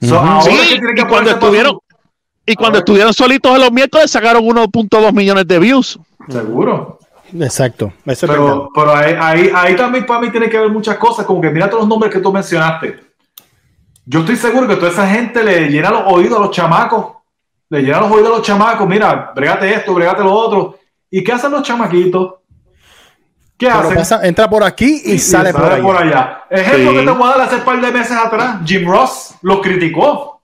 [0.00, 0.24] So, Ujú.
[0.24, 1.78] ahora Sí, es que tienen que y cuando estuvieron
[2.46, 6.98] y cuando estuvieron solitos en los miércoles sacaron 1.2 millones de views Seguro.
[7.34, 7.92] Exacto.
[8.04, 8.44] Eso es verdad.
[8.44, 11.50] Pero, pero ahí, ahí, ahí también para mí tiene que haber muchas cosas, como que
[11.50, 13.00] mira todos los nombres que tú mencionaste.
[14.04, 17.15] Yo estoy seguro que toda esa gente le llena los oídos a los chamacos.
[17.68, 18.86] Le llena los oídos a los chamacos.
[18.86, 20.78] Mira, bregate esto, bregate lo otro.
[21.10, 22.34] ¿Y qué hacen los chamaquitos?
[23.58, 23.94] ¿Qué Pero hacen?
[23.96, 25.98] pasa- entra por aquí y, sale, por, allá.
[25.98, 26.44] allá.
[26.50, 26.96] Ejemplo Sí.
[26.98, 28.56] que te voy a dar hace un par de meses atrás.
[28.64, 30.42] Jim Ross los criticó.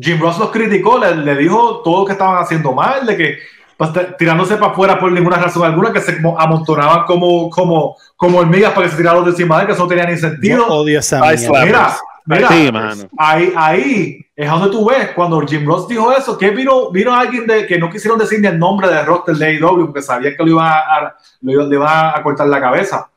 [0.00, 3.38] Jim Ross los criticó, le, le dijo todo lo que estaban haciendo mal, de que
[3.76, 8.72] pues, tirándose para afuera por ninguna razón alguna, que se amontonaban como, como, como hormigas
[8.72, 10.58] para que se tiraran de encima de que eso no tenía ni sentido.
[10.58, 11.64] Yo odio esa Ay, mierda.
[11.64, 11.96] Mira,
[12.36, 13.08] mira, Sí, mano.
[13.16, 17.46] ahí, ahí es donde tú ves cuando Jim Ross dijo eso, que vino, vino alguien
[17.46, 20.42] de que no quisieron decir ni el nombre del roster de AEW porque sabían que
[20.44, 23.08] lo iban a, lo le iban a cortar la cabeza.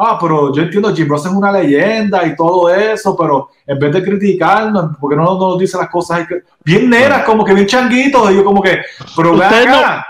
[0.00, 3.92] Ah, pero yo entiendo, Jim Ross es una leyenda y todo eso, pero en vez
[3.92, 6.26] de criticarnos, porque no no nos dice las cosas?
[6.28, 8.78] Que- Bien neras, como que bien changuitos, y yo como que,
[9.16, 10.06] pero ve Ustedes acá.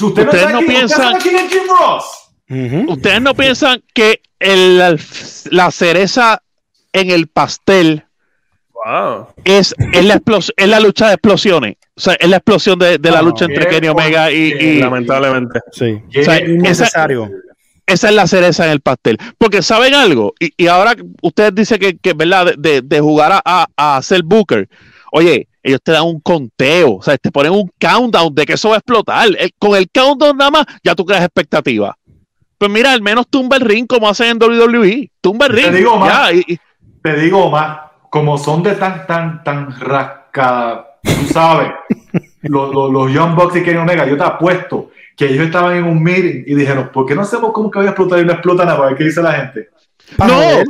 [0.00, 2.04] Usted no, no quién- usted piensan- sabe quién es Jim Ross.
[2.48, 2.92] Ujú.
[2.92, 4.98] ustedes no piensan que el-
[5.50, 6.42] la cereza
[6.92, 8.04] en el pastel
[8.84, 9.28] Wow.
[9.44, 12.98] es, es, la, explos- es la lucha de explosiones o sea es la explosión de,
[12.98, 15.60] de la lucha entre Kenny Omega y, y- Lamentablemente.
[15.70, 16.00] Sí.
[16.18, 17.30] o sea, esa-
[17.86, 19.18] es la cereza en el pastel.
[19.38, 22.54] Porque saben algo, y, y ahora ustedes dicen que, que ¿verdad?
[22.56, 24.68] De, de- de jugar a, a, a hacer Booker,
[25.12, 28.70] oye, ellos te dan un conteo, o sea, te ponen un countdown de que eso
[28.70, 29.28] va a explotar.
[29.28, 31.96] El- con el countdown nada más, ya tú creas expectativa.
[32.58, 35.10] Pues mira, al menos tumba el ring como hacen en WWE.
[35.20, 35.74] Tumba el Te ring.
[35.76, 36.30] digo más.
[36.30, 36.58] ya, y- y-
[37.02, 37.78] te digo más,
[38.10, 41.72] como son de tan, tan, tan rascada, tú sabes,
[42.42, 45.84] los, los, los Young Bucks y Kenny Omega, yo te apuesto que ellos estaban en
[45.84, 48.32] un meeting y dijeron, ¿por qué no hacemos como que voy a explotar y no
[48.32, 48.76] explota nada?
[48.78, 49.68] Para ver qué dice la gente.
[50.16, 50.64] Para no,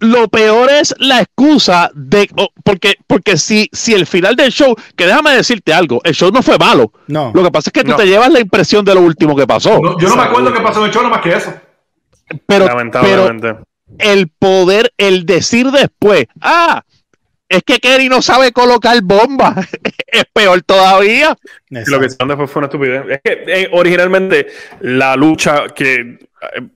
[0.00, 2.30] lo peor es la excusa de.
[2.36, 6.30] oh, porque porque si, si el final del show, que déjame decirte algo, el show
[6.32, 6.90] no fue malo.
[7.08, 7.32] No.
[7.34, 7.96] Lo que pasa es que tú No.
[7.96, 9.78] te llevas la impresión de lo último que pasó.
[9.80, 11.52] No, yo no me acuerdo qué pasó en el show, nada más que eso.
[12.28, 13.56] pero, pero Lamentablemente.
[13.98, 16.82] El poder, el decir después, ah,
[17.50, 19.56] es que Kerry no sabe colocar bomba,
[20.06, 21.36] es peor todavía.
[21.68, 22.06] Y lo que Exacto.
[22.06, 23.02] hicieron después fue una estupidez.
[23.10, 24.46] Es que eh, originalmente
[24.80, 26.16] la lucha que eh,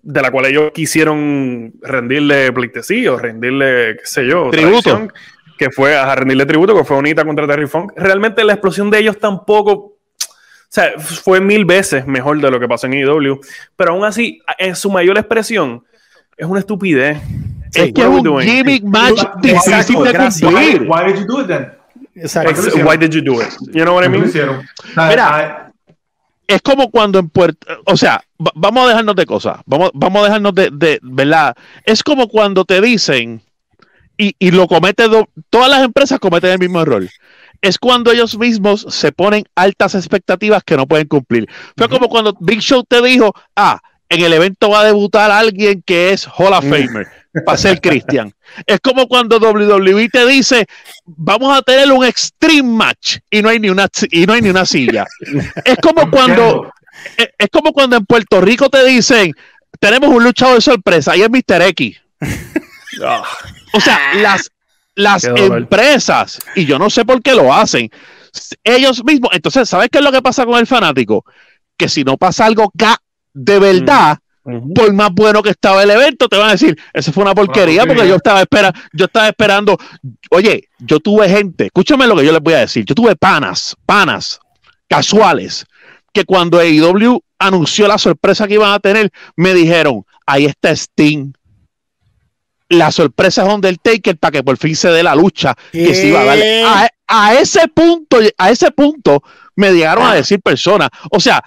[0.02, 5.08] de la cual ellos quisieron rendirle pleitesía o rendirle, qué sé yo, Tributo.
[5.56, 7.92] que fue a rendirle tributo, que fue Unita contra Terry Funk.
[7.96, 9.96] Realmente la explosión de ellos tampoco, o
[10.68, 13.40] sea, fue mil veces mejor de lo que pasó en IW,
[13.76, 15.84] pero aún así, en su mayor expresión,
[16.36, 17.18] es una estupidez.
[17.74, 18.46] Es que es un doing?
[18.48, 20.82] gimmick match difícil de cumplir.
[20.88, 21.72] Why, did you do it then?
[22.14, 22.50] Exacto.
[22.50, 23.48] Ex- Ex- Why did you do it?
[23.72, 24.68] You know what I ¿Por qué lo mean?
[25.08, 25.72] Mira.
[26.46, 30.20] es como cuando en Puerto, o sea, va- vamos a dejarnos de cosas, vamos, vamos
[30.22, 31.56] a dejarnos de, de, ¿verdad?
[31.84, 33.40] Es como cuando te dicen,
[34.16, 37.08] y, y lo comete, do- todas las empresas cometen el mismo error.
[37.62, 41.48] Es cuando ellos mismos se ponen altas expectativas que no pueden cumplir.
[41.76, 45.82] Fue como cuando Big Show te dijo, ah, en el evento va a debutar alguien
[45.84, 47.06] que es Hall of Famer
[47.44, 48.32] para ser Christian.
[48.66, 50.66] Es como cuando WWE te dice,
[51.04, 54.50] vamos a tener un extreme match y no hay ni una, y no hay ni
[54.50, 55.04] una silla.
[55.64, 56.72] Es como cuando
[57.16, 59.32] es, es como cuando en Puerto Rico te dicen,
[59.80, 61.62] tenemos un luchador de sorpresa y es Mr.
[61.62, 62.00] X.
[63.04, 63.24] Ah,
[63.72, 64.50] O sea, las,
[64.94, 67.90] las empresas, y yo no sé por qué lo hacen,
[68.62, 71.24] ellos mismos, entonces, ¿sabes qué es lo que pasa con el fanático?
[71.76, 72.70] Que si no pasa algo
[73.34, 74.72] de verdad, ujú.
[74.72, 77.80] por más bueno que estaba el evento, te van a decir, eso fue una porquería,
[77.82, 77.86] porquería.
[77.86, 79.76] porque yo estaba, espera, yo estaba esperando,
[80.30, 83.76] oye, yo tuve gente, escúchame lo que yo les voy a decir, yo tuve panas,
[83.84, 84.38] panas
[84.88, 85.66] casuales,
[86.12, 91.32] que cuando AEW anunció la sorpresa que iban a tener, me dijeron, ahí está Sting.
[92.68, 96.20] la sorpresa es Undertaker para que por fin se dé la lucha que se iba
[96.22, 96.84] a.
[96.84, 99.22] A, a ese punto, a ese punto
[99.56, 100.88] me llegaron a decir personas.
[101.10, 101.42] O sea,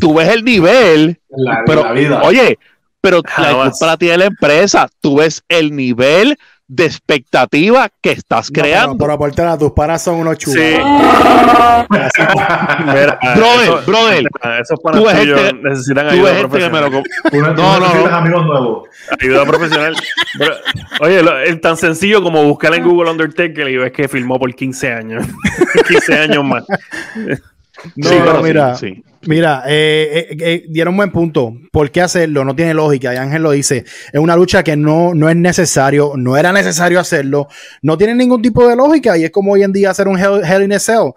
[0.00, 2.22] tú ves el nivel, La, pero la vida.
[2.22, 2.58] oye,
[3.00, 4.88] pero la culpa la tiene la empresa.
[5.00, 6.36] Tú ves el nivel
[6.68, 8.98] de expectativa que estás No, pero- creando.
[8.98, 9.12] pero
[9.52, 10.56] a tus panas son unos chulos.
[10.60, 10.74] Sí.
[12.86, 14.24] Mira, Brother, eso- brother,
[14.60, 17.02] Esos tú panas ves tuyos gente- necesitan Tú ayuda me lo profesional.
[17.30, 18.16] Tú, no- No, no, necesitas no.
[18.16, 18.88] amigos nuevos.
[19.20, 19.96] Ayuda profesional.
[20.38, 20.54] Pero,
[21.02, 24.52] oye, lo- es tan sencillo como buscar en Google Undertaker y ves que filmó por
[24.54, 25.24] 15 años.
[25.88, 26.64] 15 años más.
[27.96, 29.04] No, Sí, no, pero sí, mira, sí.
[29.26, 31.54] mira, eh, eh, eh, dieron un buen punto.
[31.70, 32.44] ¿Por qué hacerlo?
[32.44, 33.12] No tiene lógica.
[33.12, 33.84] Y Ángel lo dice.
[34.12, 37.48] Es una lucha que no, no es necesario, no era necesario hacerlo.
[37.82, 39.16] No tiene ningún tipo de lógica.
[39.18, 41.10] Y es como hoy en día hacer un Hell, Hell in a Cell.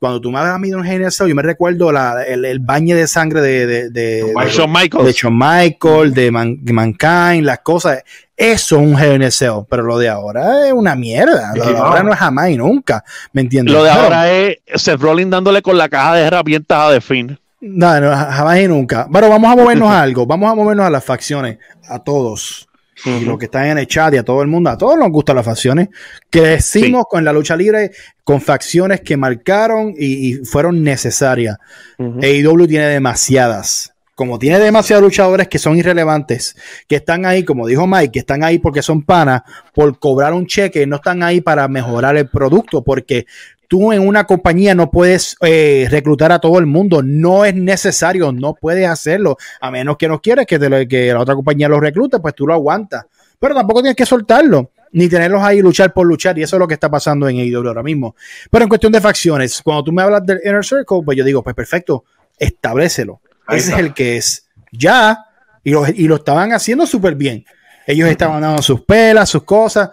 [0.00, 1.90] Cuando tú me hablas a mí de un Hell in a Cell, yo me recuerdo
[1.90, 5.16] la- el, el baño de sangre de, de, de, Shawn de- Shawn de Michaels.
[5.16, 8.02] Shawn Michael, de, Man- de Mankind, las cosas.
[8.36, 9.50] Eso es un Cell.
[9.68, 11.52] Pero lo de ahora es una mierda.
[11.56, 12.08] Lo de ahora no.
[12.10, 13.02] no es jamás y nunca.
[13.32, 13.74] ¿Me entiendes?
[13.74, 17.00] Lo de Pero- ahora es Seth Rollins dándole con la caja de herramientas a The
[17.00, 17.38] Finn.
[17.60, 19.08] No, no, jamás y nunca.
[19.12, 20.24] Pero vamos a movernos a algo.
[20.26, 21.58] Vamos a movernos a las facciones.
[21.88, 22.67] A todos.
[23.04, 24.70] Y los que están en el chat y a todo el mundo.
[24.70, 25.88] A todos nos gustan las facciones.
[26.30, 27.92] Crecimos con la lucha libre
[28.24, 31.56] con facciones que marcaron y, y fueron necesarias.
[31.98, 32.20] Ujú.
[32.20, 33.92] AEW tiene demasiadas.
[34.14, 36.56] Como tiene demasiados luchadores que son irrelevantes,
[36.88, 40.44] que están ahí, como dijo Mike, que están ahí porque son panas, por cobrar un
[40.44, 43.26] cheque, no están ahí para mejorar el producto, porque
[43.68, 48.32] tú en una compañía no puedes eh, reclutar a todo el mundo, no es necesario,
[48.32, 51.68] no puedes hacerlo, a menos que no quieres que, te lo- que la otra compañía
[51.68, 53.04] los reclute, pues tú lo aguantas,
[53.38, 56.66] pero tampoco tienes que soltarlo, ni tenerlos ahí luchar por luchar, y eso es lo
[56.66, 58.16] que está pasando en AEW ahora mismo.
[58.50, 61.42] Pero en cuestión de facciones, cuando tú me hablas del Inner Circle, pues yo digo,
[61.42, 62.04] pues perfecto,
[62.38, 63.20] establecelo.
[63.48, 64.46] Ese es el que es.
[64.72, 65.24] Ya,
[65.64, 67.44] y lo, y lo estaban haciendo súper bien.
[67.86, 69.90] Ellos estaban dando sus pelas, sus cosas.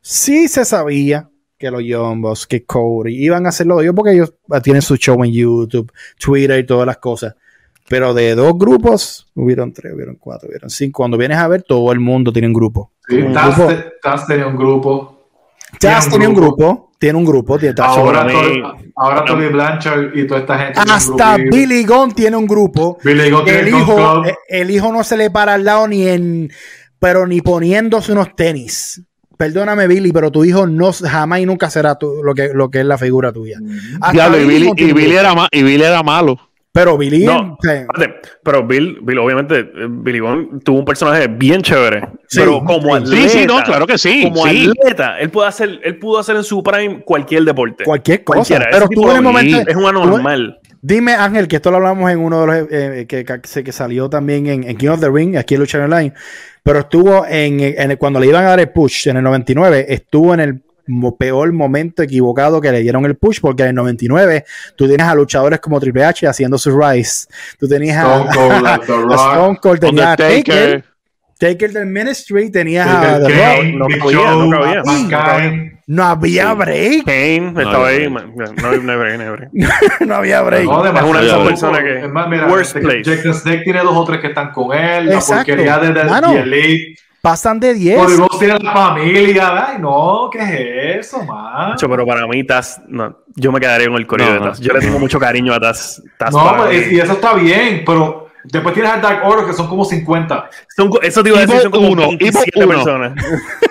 [0.00, 1.28] Sí se sabía
[1.64, 5.32] que los Yombos, que Cody iban a hacerlo ellos porque ellos tienen su show en
[5.32, 7.34] YouTube, Twitter y todas las cosas.
[7.88, 10.98] Pero de dos grupos, hubieron tres, hubieron cuatro, hubieron cinco.
[10.98, 12.92] Cuando vienes a ver, todo el mundo tiene un grupo.
[13.06, 13.72] Sí, Taz, grupo.
[13.72, 15.10] te- Taz tenía un grupo.
[15.78, 18.62] Taz tiene un grupo, tiene un grupo, tiene Ahora, Tony-
[18.96, 20.72] ahora Tony Blanchard y toda esta gente.
[20.74, 21.36] tiene un Hasta.
[21.36, 22.96] Billy Gunn tiene un grupo.
[23.04, 25.88] Billy Gunn tiene el Gun hijo, eh, el hijo no se le para al lado
[25.88, 26.50] ni en,
[26.98, 29.02] pero ni poniéndose unos tenis.
[29.36, 32.80] Perdóname, Billy, pero tu hijo no jamás y nunca será tu- lo, que, lo que
[32.80, 33.58] es la figura tuya.
[34.12, 36.38] Diablo, y Billy, y Billy era ma- y Billy era malo.
[36.72, 41.28] Pero Billy, No, eh, espérate, pero Bill, Bill, obviamente, eh, Billy Gunn tuvo un personaje
[41.28, 42.00] bien chévere.
[42.26, 43.02] Sí, pero como sí.
[43.04, 44.24] atleta, Sí, sí, no, claro que sí.
[44.24, 44.68] como sí.
[44.76, 47.84] atleta, él puede hacer, él pudo hacer en su prime cualquier deporte.
[47.84, 48.38] cualquier cosa.
[48.38, 48.66] Cualquiera.
[48.72, 49.58] Pero tú en el momento.
[49.68, 50.58] es un anormal.
[50.86, 54.10] Dime, Ángel, que esto lo hablamos en uno de los eh, que, que, que salió
[54.10, 56.12] también en, en King of the Ring, aquí en Lucha Online.
[56.62, 60.40] Pero estuvo en, cuando le iban a dar el push en el 99, estuvo en
[60.40, 60.62] el
[61.18, 64.44] peor momento equivocado que le dieron el push, porque en el 99
[64.76, 67.28] tú tienes a luchadores como Triple H haciendo su rise.
[67.58, 70.84] Tú tenías a, Stone Cold, like The a Rock, Stone Cold, tenías a Taker.
[71.38, 73.38] Taker del Ministry, tenías a The Rock.
[73.38, 75.73] Kane, No Big cabía, Show, no cabía.
[75.86, 76.56] No había Sí.
[76.56, 77.04] break.
[77.04, 78.10] Kane estaba no, ahí.
[78.10, 78.18] no.
[78.20, 79.50] hay break, no hay break.
[80.00, 80.64] no había break.
[80.64, 83.02] No, Es una de esas personas que- Es más, mira, Worst este, place.
[83.04, 85.06] Jack the Snake tiene dos o tres que están con él.
[85.08, 85.44] La Exacto.
[85.52, 86.32] porquería de Mano.
[86.32, 87.00] Elite.
[87.20, 87.98] Pasan de 10.
[87.98, 89.66] Cody Rhodes tiene la familia.
[89.68, 90.38] Ay, no, ¿qué
[90.98, 91.74] es eso, man?
[91.80, 94.46] Pero para mí, Taz, no, yo me quedaría con el No, de no.
[94.48, 94.60] Taz.
[94.60, 96.02] Yo le tengo mucho cariño a Taz.
[96.18, 99.84] Taz No, y eso está bien, pero después tienes al Dark Order que son como
[99.84, 100.50] 50.
[100.76, 102.74] Son eso te iba a decir, Ivo son como uno, 27 Ivo uno.
[102.84, 103.24] personas.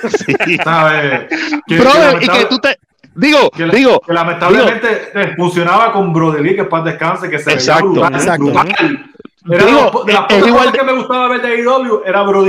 [0.25, 0.57] Sí.
[0.63, 1.27] ¿Sabes?
[1.29, 2.77] Que- que Brother, y que tú te.
[3.15, 7.37] Digo, que la- digo, que lamentablemente eh, funcionaba con Brody Lee, que paz descanse, que
[7.39, 8.43] se Exacto, veía brutal, exacto.
[8.45, 9.05] brutal.
[9.51, 12.45] Era Digo, de, las es pocas igual que me gustaba ver de AEW era con-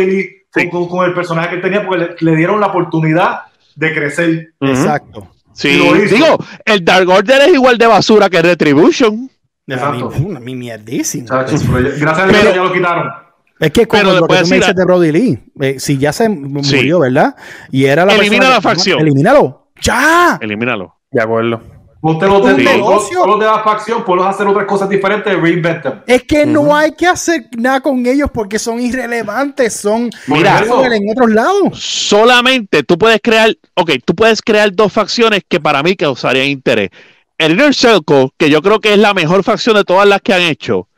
[0.63, 0.71] Sí.
[0.71, 3.41] con, con el personaje que él tenía, porque le, le dieron la oportunidad
[3.75, 4.49] de crecer.
[4.61, 5.29] Exacto.
[5.53, 5.69] sí,
[6.11, 9.29] digo, el Dark Order es igual de basura que Retribution.
[9.67, 10.11] Exacto.
[10.37, 11.27] a mí mierdísimo.
[11.29, 13.13] Chachos, pero ya- gracias a Dios Pero- ya lo quitaron.
[13.61, 16.13] Es que como Pero lo que tú me dices de Brody Lee, eh, si ya
[16.13, 16.31] se Sí.
[16.31, 17.37] murió, ¿verdad?
[17.71, 19.01] Y era la Elimina la que- facción.
[19.01, 19.69] Elimínalo.
[19.81, 20.39] ¡Ya!
[20.43, 20.97] Elimínalo.
[21.11, 21.61] De acuerdo.
[22.07, 22.65] Usted Un de, los, de
[23.47, 25.93] la facción, a hacer otras cosas diferentes, reinvent them.
[26.07, 31.11] Es que no hay que hacer nada con ellos porque son irrelevantes, son Mira, en
[31.11, 31.81] otros lados.
[31.83, 36.91] Solamente tú puedes crear, ok, tú puedes crear dos facciones que para mí causarían interés.
[37.39, 40.35] El Inner Circle, que yo creo que es la mejor facción de todas las que
[40.35, 40.89] han hecho.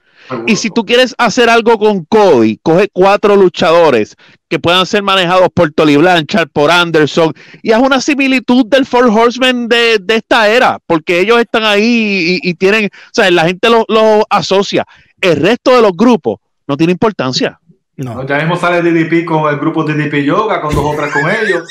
[0.47, 4.17] Y si tú quieres hacer algo con Cody, coge cuatro luchadores
[4.49, 9.07] que puedan ser manejados por Tolly Blanchard, por Anderson, y haz una similitud del Four
[9.07, 13.45] Horsemen de, de esta era, porque ellos están ahí y, y tienen, o sea, la
[13.45, 14.85] gente los lo asocia.
[15.21, 17.61] El resto de los grupos no tiene importancia.
[17.97, 18.27] No.
[18.27, 21.67] Ya mismo sale DDP con el grupo DDP Yoga, con dos otras con ellos.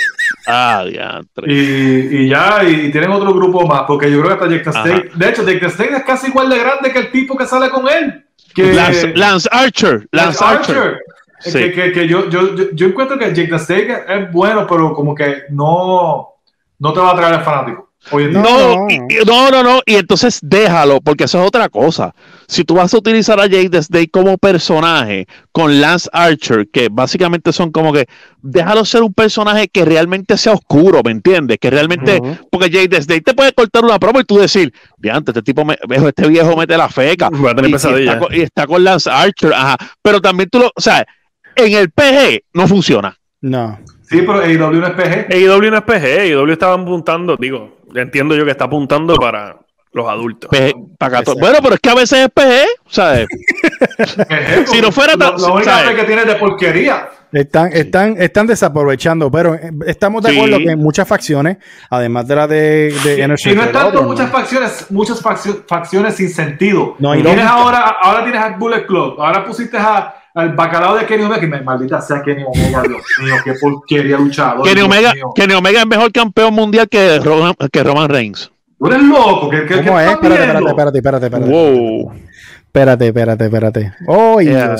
[0.47, 1.51] Ah, diantre.
[1.51, 5.11] Y, y ya, y, tienen otro grupo más, porque yo creo que hasta State.
[5.15, 7.87] De hecho, Jack State es casi igual de grande que el tipo que sale con
[7.87, 8.25] él.
[8.53, 10.07] Que, Lance, Lance Archer.
[10.11, 10.99] Lance, Archer.
[11.43, 15.43] Que, que, que yo, yo, yo, encuentro que Jake the es bueno, pero como que
[15.49, 16.29] no,
[16.79, 17.84] no te va a traer el fanático.
[18.11, 18.87] No,
[19.25, 22.13] no, no, no, y entonces déjalo, porque eso es otra cosa.
[22.47, 27.51] Si tú vas a utilizar a Jake the como personaje con Lance Archer, que básicamente
[27.51, 28.05] son como que,
[28.41, 31.57] déjalo ser un personaje que realmente sea oscuro, ¿me entiendes?
[31.59, 34.71] Que realmente, porque Jake the te puede cortar una promo y tú decir,
[35.11, 37.29] antes este tipo, me, este viejo mete la feca.
[37.67, 39.77] y, está con, y, está con, Lance Archer, ajá.
[40.01, 41.05] Pero también tú lo, o sea,
[41.55, 43.17] en el PG no funciona.
[43.41, 43.79] No.
[44.09, 45.33] Sí, pero AEW no es PG.
[45.33, 49.57] AEW no es PG, AEW estaba apuntando, digo, entiendo yo que está apuntando para
[49.95, 50.49] los adultos.
[50.51, 53.27] bueno, pero es que a veces es PG, ¿sabes?
[54.65, 55.37] si no fuera tan.
[55.37, 57.09] Lo, único que tiene de porquería.
[57.31, 61.57] Están, están, están desaprovechando, pero eh, estamos de acuerdo que muchas facciones,
[61.89, 66.29] además de la de, de sí, Y no es tanto muchas facciones, muchas facciones sin
[66.29, 66.95] sentido.
[66.99, 71.23] No, tienes ahora, ahora tienes al Bullet Club, ahora pusiste a al bacalao de Kenny
[71.23, 74.67] Omega, que me, maldita sea Kenny Omega, Dios mío, qué porquería luchador.
[74.67, 78.51] Kenny Omega, Kenny Omega es mejor campeón mundial que Roman, que Roman Reigns.
[78.77, 80.11] Tú eres loco, ¿qué, qué, ¿Cómo es?
[80.11, 81.51] Espérate, espérate, espérate, espérate, espérate.
[81.51, 82.13] Wow.
[82.65, 83.93] Espérate, espérate, espérate.
[84.07, 84.75] Oh, yeah.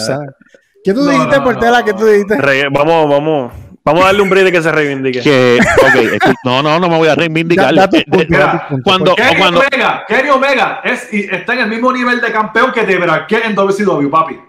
[0.84, 1.84] ¿Qué tú dijiste, Portela?
[1.84, 2.38] ¿Qué tú dijiste?
[2.72, 3.54] vamos, vamos.
[3.86, 5.22] Vamos a darle un break de que se reivindique.
[5.22, 7.74] Que, okay, no, no, no me voy a reivindicar.
[7.74, 9.60] Da, da cuando, Kenny, cuando...
[9.60, 13.56] Omega, Kenny Omega es, está en el mismo nivel de campeón que de que en
[13.56, 14.40] WCW, papi.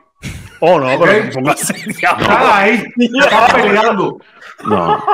[0.60, 4.18] Oh, no, pero Está ahí, está peleando.
[4.64, 5.04] No.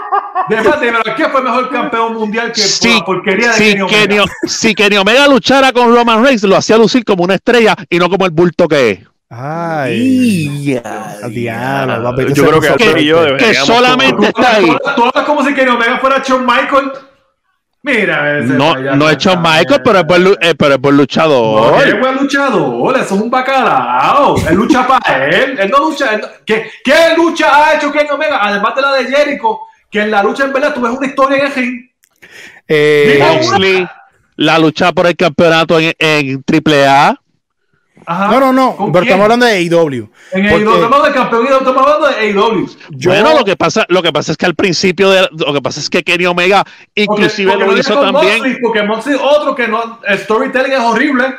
[0.49, 3.81] Debate, pero ¿qué fue mejor campeón mundial que si, la porquería de si Kenny
[4.19, 4.25] Omega?
[4.47, 8.09] si Kenny Omega luchara con Roman Reigns, lo hacía lucir como una estrella y no
[8.09, 9.01] como el bulto que es.
[9.31, 10.79] Ay,
[11.31, 14.77] diablo, yo creo que, que, que solamente está ahí.
[14.95, 16.93] Tú hablas como si Kenny Omega fuera Shawn Michael.
[17.85, 21.73] Mira, ese no, no he hecho Michael, pero es, por, eh, pero es por luchador.
[21.73, 24.37] No, es buen luchador, eso es un bacalao.
[24.49, 25.59] Él lucha para él.
[25.59, 26.21] Él no lucha.
[26.47, 28.39] ¿qué, ¿Qué lucha ha hecho Kenny Omega?
[28.41, 31.39] Además de la de Jericho, que en la lucha en verdad tú ves una historia
[31.39, 31.91] en el ring.
[32.69, 33.89] Eh, Moxley,
[34.37, 37.21] la lucha por el campeonato en, en AAA.
[38.09, 40.11] No, no, no, pero estamos hablando de AEW.
[40.33, 42.71] En AEW, estamos hablando de campeón estamos hablando de AEW.
[43.05, 45.81] Bueno, lo que pasa, lo que pasa es que al principio de, lo que pasa
[45.81, 48.39] es que Kenny Omega inclusive lo hizo también.
[48.39, 51.35] Moxley, porque Moxley otro que no, el storytelling es horrible.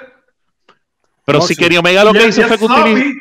[1.26, 3.20] Pero si Kenny Omega lo que hizo fue que utilizó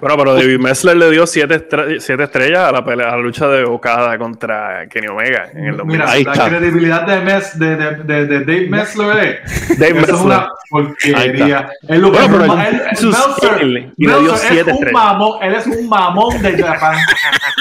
[0.00, 1.66] bueno, pero David Messler le dio siete,
[2.00, 5.76] siete estrellas a la, pelea, a la lucha de Okada contra Kenny Omega en el
[5.76, 5.98] 2000.
[5.98, 9.40] Mira, la credibilidad de, Mes, de, de, de, de, Dave Messler eh.
[9.78, 10.14] Dave Messler.
[10.14, 11.70] es una porquería.
[11.86, 15.66] Él, bueno, pero él, él, Meltzer, y le dio siete es un mamón, él es
[15.66, 16.96] un mamón de Japón.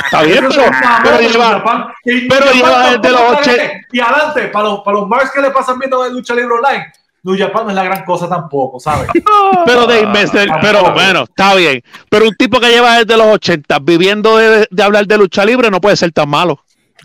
[0.05, 0.63] Está bien, pero,
[1.03, 3.63] pero lleva, pero lleva desde los 80.
[3.91, 6.91] Y adelante, para los, para los Mars que le pasan viendo de lucha libre online
[7.23, 9.09] New Japan no es la gran cosa tampoco, ¿sabes?
[9.65, 11.83] pero Dave Messer, pero bueno, está bien.
[12.09, 15.79] Pero un tipo que lleva desde los 80 viviendo de, hablar de lucha libre no
[15.79, 16.59] puede ser tan malo.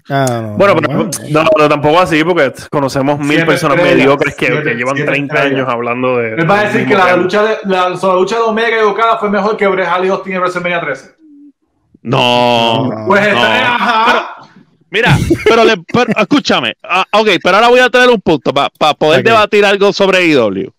[0.09, 5.69] Ah, bueno, pero, no, tampoco así, porque conocemos mil personas mediocres que, llevan 30 años
[5.69, 6.35] hablando de.
[6.35, 9.29] Él va a decir que la lucha, de, la, lucha de Omega y Okada fue
[9.31, 11.17] mejor que Bret Hall y Austin en WrestleMania 13.
[12.03, 12.89] No.
[13.09, 14.36] Pues está, ajá.
[14.97, 15.63] Mira, pero,
[16.17, 20.25] escúchame, ah, ok, pero ahora voy a tener un punto para poder debatir algo sobre
[20.25, 20.73] IW.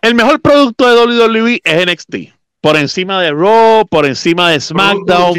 [0.00, 2.34] El mejor producto de WWE es NXT.
[2.62, 5.34] Por encima de Raw, por encima de SmackDown.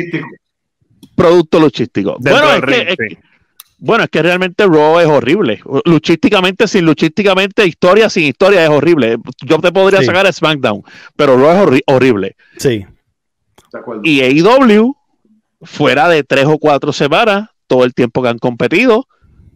[1.15, 2.17] Producto luchístico.
[2.19, 3.17] Bueno es, que,
[3.79, 5.61] bueno, es que realmente Raw es horrible.
[5.85, 9.17] Luchísticamente, sin luchísticamente, historia sin historia es horrible.
[9.43, 10.83] Yo te podría sacar a SmackDown,
[11.15, 12.35] pero Raw es horrible.
[12.57, 12.85] Sí.
[14.03, 14.95] Y AEW
[15.62, 19.08] fuera de tres o cuatro semanas, todo el tiempo que han competido,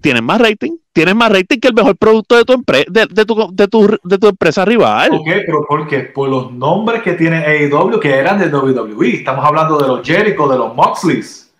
[0.01, 3.49] tienen más rating, tienen más rating que el mejor producto de tu, empresa de, tu,
[3.53, 5.11] de, tu, de tu empresa rival.
[5.13, 5.99] Ok, pero ¿por qué?
[5.99, 9.15] Por los nombres que tiene AEW que eran de WWE.
[9.15, 11.51] Estamos hablando de los Jericho, de los Moxleys.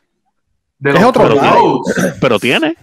[0.77, 1.81] De es otro pero,
[2.21, 2.75] pero tiene.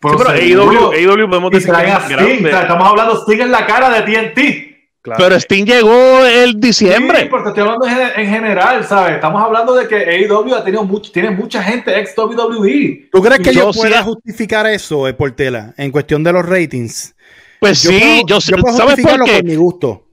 [0.00, 4.73] Pero, AEW, AEW podemos decir que estamos hablando Sting en la cara de TNT.
[5.04, 7.20] Pero Sting llegó el diciembre.
[7.20, 9.16] Sí, porque estoy hablando en general, ¿sabes?
[9.16, 13.10] Estamos hablando de que AEW ha tenido mucho, tiene mucha gente ex WWE.
[13.12, 17.14] ¿Tú crees que yo, pueda justificar eso, eh, Portela, en cuestión de los ratings?
[17.60, 19.42] Pues sí, yo, yo puedo ¿sabes por qué?
[19.42, 20.06] mi gusto.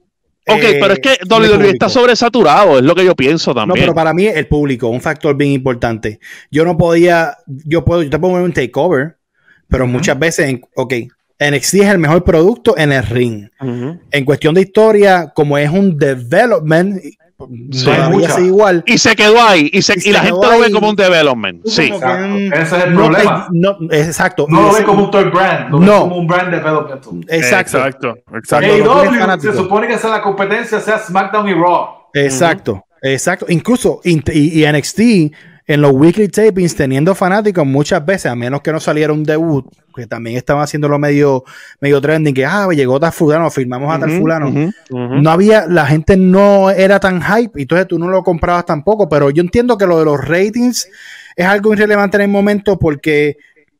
[0.46, 3.68] Ok, eh, pero es que WWE está sobresaturado, es lo que yo pienso también.
[3.68, 6.18] No, pero para mí el público, un factor bien importante.
[6.50, 9.16] Yo no podía, yo puedo, yo te puedo poner un takeover,
[9.68, 10.94] pero muchas veces, en, ok,
[11.50, 13.48] NXT es el mejor producto en el ring.
[14.10, 17.00] En cuestión de historia, como es un development,
[17.72, 17.90] Sí.
[18.36, 18.84] sigue igual.
[18.86, 19.68] Y se quedó ahí.
[19.72, 20.72] Y, se- Y y se la gente lo ve ahí.
[20.72, 21.66] como un development.
[21.66, 21.88] Sí.
[21.90, 22.62] Como que, Exacto.
[22.62, 23.46] Ese es el no problema.
[23.50, 24.46] te- no, exacto.
[24.48, 26.00] No lo ven como un toy brand, lo No.
[26.02, 27.24] como un brand developmental.
[27.28, 27.78] Exacto.
[27.78, 28.14] Exacto.
[28.36, 28.76] Exacto.
[28.84, 29.56] no fanáticos.
[29.56, 31.86] se supone que sea la competencia sea SmackDown y Raw.
[32.14, 33.46] Exacto, exacto.
[33.48, 35.32] Incluso y NXT
[35.74, 39.64] en los weekly tapings teniendo fanáticos muchas veces, a menos que no saliera un debut,
[39.94, 41.44] que también estaban haciéndolo medio,
[41.80, 44.52] medio trending, que ah, llegó tal fulano, firmamos a tal fulano.
[44.90, 49.08] No había, la gente no era tan hype, y entonces tú no lo comprabas tampoco,
[49.08, 50.88] pero yo entiendo que lo de los ratings
[51.36, 53.36] es algo irrelevante en el momento porque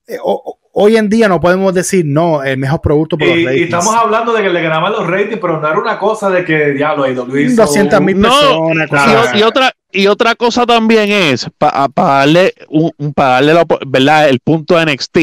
[0.06, 3.40] eh, o- hoy en día no podemos decir no, el mejor producto por los Y,
[3.40, 3.64] y ratings.
[3.64, 6.72] estamos hablando de que le ganaban los ratings, pero no era una cosa de que
[6.72, 8.86] diablo hizo 200 mil No, personas.
[8.86, 13.54] Y, cosas o- y otra y otra cosa también es para darle un, pa darle
[13.54, 14.28] la, ¿verdad?
[14.28, 15.16] el punto a NXT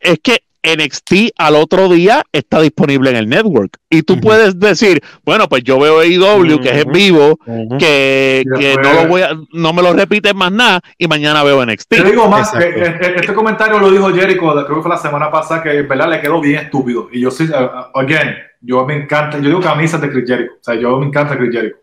[0.00, 3.76] es que NXT al otro día está disponible en el network.
[3.88, 7.38] Y tú puedes decir bueno pues yo veo AEW que es en vivo
[7.78, 11.44] que, Y que no lo voy a no me lo repiten más nada y mañana
[11.44, 14.90] veo NXT Te digo más, eh, eh, este comentario lo dijo Jericho, creo que fue
[14.90, 17.08] la semana pasada, que verdad le quedó bien estúpido.
[17.12, 17.48] Y yo sí,
[17.94, 21.36] again, yo me encanta, yo digo camisas de Chris Jericho, o sea, yo me encanta
[21.38, 21.76] Chris Jericho.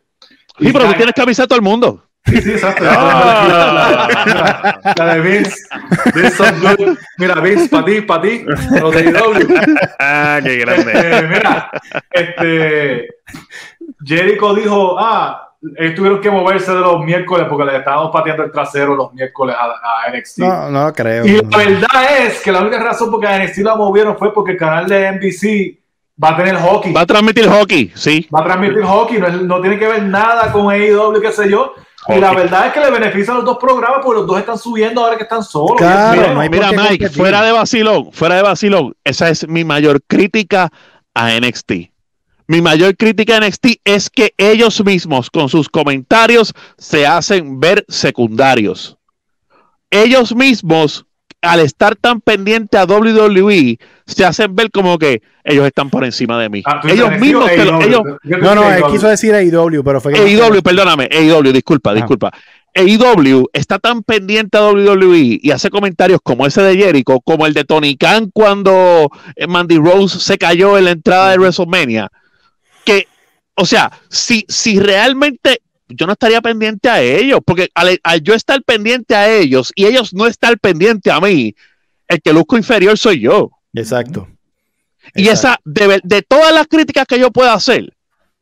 [0.60, 2.84] sí pero tú Y- tienes que avisar a todo el mundo Sí, sí, exacto.
[2.90, 4.08] Ah.
[4.96, 5.56] La, la de Vince.
[6.14, 6.98] Vince so good.
[7.18, 8.46] Mira, Vince, para ti, para ti.
[8.80, 9.56] Los de AEW.
[10.00, 10.92] Ah, qué grande.
[10.94, 11.70] Este, mira,
[12.12, 13.08] este,
[14.04, 18.52] Jericho dijo, ah, ellos tuvieron que moverse de los miércoles porque le estábamos pateando el
[18.52, 19.66] trasero los miércoles a,
[20.08, 20.40] a NXT.
[20.40, 21.26] No, no creo.
[21.26, 21.50] y no.
[21.50, 24.52] la verdad es que la única razón por que a NXT la movieron fue porque
[24.54, 25.80] el canal de NBC
[26.24, 26.94] va a tener hockey.
[26.94, 30.04] va a transmitir hockey sí Va a transmitir hockey, no, es- no tiene que ver
[30.04, 31.74] nada con AEW, qué sé yo.
[32.08, 34.58] Y la verdad es que le beneficia a los dos programas porque los dos están
[34.60, 35.78] subiendo ahora que están solos.
[35.78, 37.10] Claro, no hay Mira, Mike, competir.
[37.12, 40.72] fuera de vacilón, fuera de vacilón, esa es mi mayor crítica
[41.16, 41.72] a NXT.
[42.48, 47.84] Mi mayor crítica a NXT es que ellos mismos con sus comentarios se hacen ver
[47.88, 48.98] secundarios.
[49.90, 51.06] Ellos mismos,
[51.46, 56.40] al estar tan pendiente a WWE, se hacen ver como que ellos están por encima
[56.42, 56.64] de mí.
[56.66, 60.20] Ah, ellos mismos, lo- ellos, No, no, él quiso decir AEW, pero fue que.
[60.20, 61.94] AEW, perdóname, AEW, disculpa, Ah.
[61.96, 62.32] disculpa.
[62.78, 67.54] AEW está tan pendiente a WWE y hace comentarios como ese de Jericho, como el
[67.54, 72.10] de Tony Khan cuando eh, Mandy Rose se cayó en la entrada de WrestleMania,
[72.84, 73.08] que,
[73.56, 78.34] o sea, si, si realmente yo no estaría pendiente a ellos, porque al, al yo
[78.34, 81.56] estar pendiente a ellos y ellos no estar pendiente a mí,
[82.08, 83.52] el que luzco inferior soy yo.
[83.74, 84.28] Exacto.
[85.14, 85.60] Y Exacto.
[85.74, 87.94] esa, de, de todas las críticas que yo pueda hacer,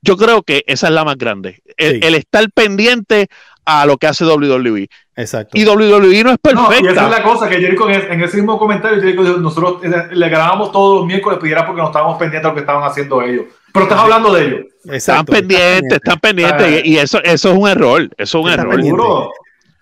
[0.02, 1.62] yo creo que esa es la más grande.
[1.78, 2.00] El, Sí.
[2.04, 3.28] el estar pendiente
[3.66, 4.88] a lo que hace WWE.
[5.16, 5.58] Exacto.
[5.58, 6.92] Y WWE no es No, y perfecta.
[6.92, 10.08] esa es la cosa que Jericho en, en ese mismo comentario, Jericho dijo, nosotros eh,
[10.12, 12.84] le grabamos todos los miércoles, pero era porque no estábamos pendientes de lo que estaban
[12.84, 13.46] haciendo ellos.
[13.74, 14.60] Pero estás hablando de ellos.
[14.86, 16.86] están pendientes, están pendientes.
[16.86, 18.10] Y, y eso, eso es un error.
[18.18, 19.32] Eso es un error.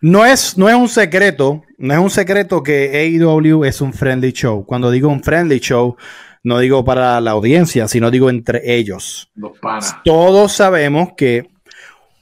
[0.01, 2.89] No es, no es un secreto, no es un secreto que
[3.21, 4.65] AEW es un friendly show.
[4.65, 5.95] Cuando digo un friendly show,
[6.43, 9.29] no digo para la audiencia, sino digo entre ellos.
[9.35, 9.95] Los panas.
[10.03, 11.49] Todos sabemos que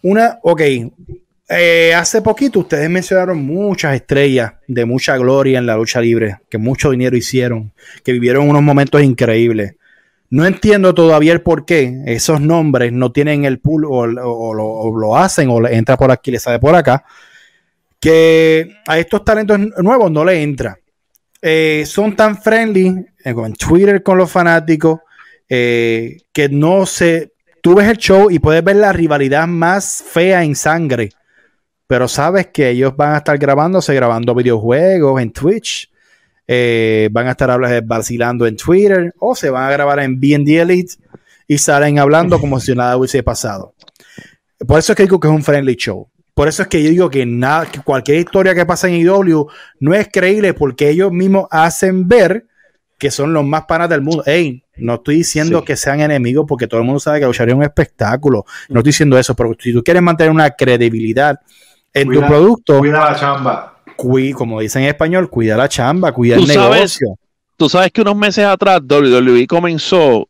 [0.01, 0.61] una, ok,
[1.51, 6.57] eh, hace poquito ustedes mencionaron muchas estrellas de mucha gloria en la lucha libre, que
[6.57, 9.75] mucho dinero hicieron, que vivieron unos momentos increíbles.
[10.31, 15.49] No entiendo todavía el por qué esos nombres no tienen el pool o, lo, hacen
[15.49, 17.03] o le entra por aquí, le sale por acá,
[17.99, 20.77] que a estos talentos nuevos no le entra.
[21.41, 24.99] Eh, son tan friendly eh, en Twitter con los fanáticos
[25.47, 27.33] eh, que no se...
[27.61, 31.09] Tú ves el show y puedes ver la rivalidad más fea en sangre,
[31.87, 35.91] pero sabes que ellos van a estar grabándose, grabando videojuegos en Twitch,
[36.51, 40.95] eh, van a estar vacilando en Twitter o se van a grabar en BD Elite
[41.47, 43.75] y salen hablando como si nada hubiese pasado.
[44.67, 46.09] Por eso es que digo que es un friendly show.
[46.33, 49.45] Por eso es que yo digo que, nada, que cualquier historia que pasa en IW
[49.79, 52.47] no es creíble porque ellos mismos hacen ver
[52.97, 54.23] que son los más panas del mundo.
[54.25, 55.65] Ey, no estoy diciendo Sí.
[55.65, 58.45] que sean enemigos porque todo el mundo sabe que lucharía es un espectáculo.
[58.69, 61.39] No estoy diciendo eso, pero si tú quieres mantener una credibilidad
[61.93, 63.78] en Cuida- tu producto, Cuida la chamba.
[63.99, 67.19] Cui- como dicen en español, cuida la chamba, cuida el sabes- negocio.
[67.57, 70.27] Tú sabes que unos meses atrás WWE comenzó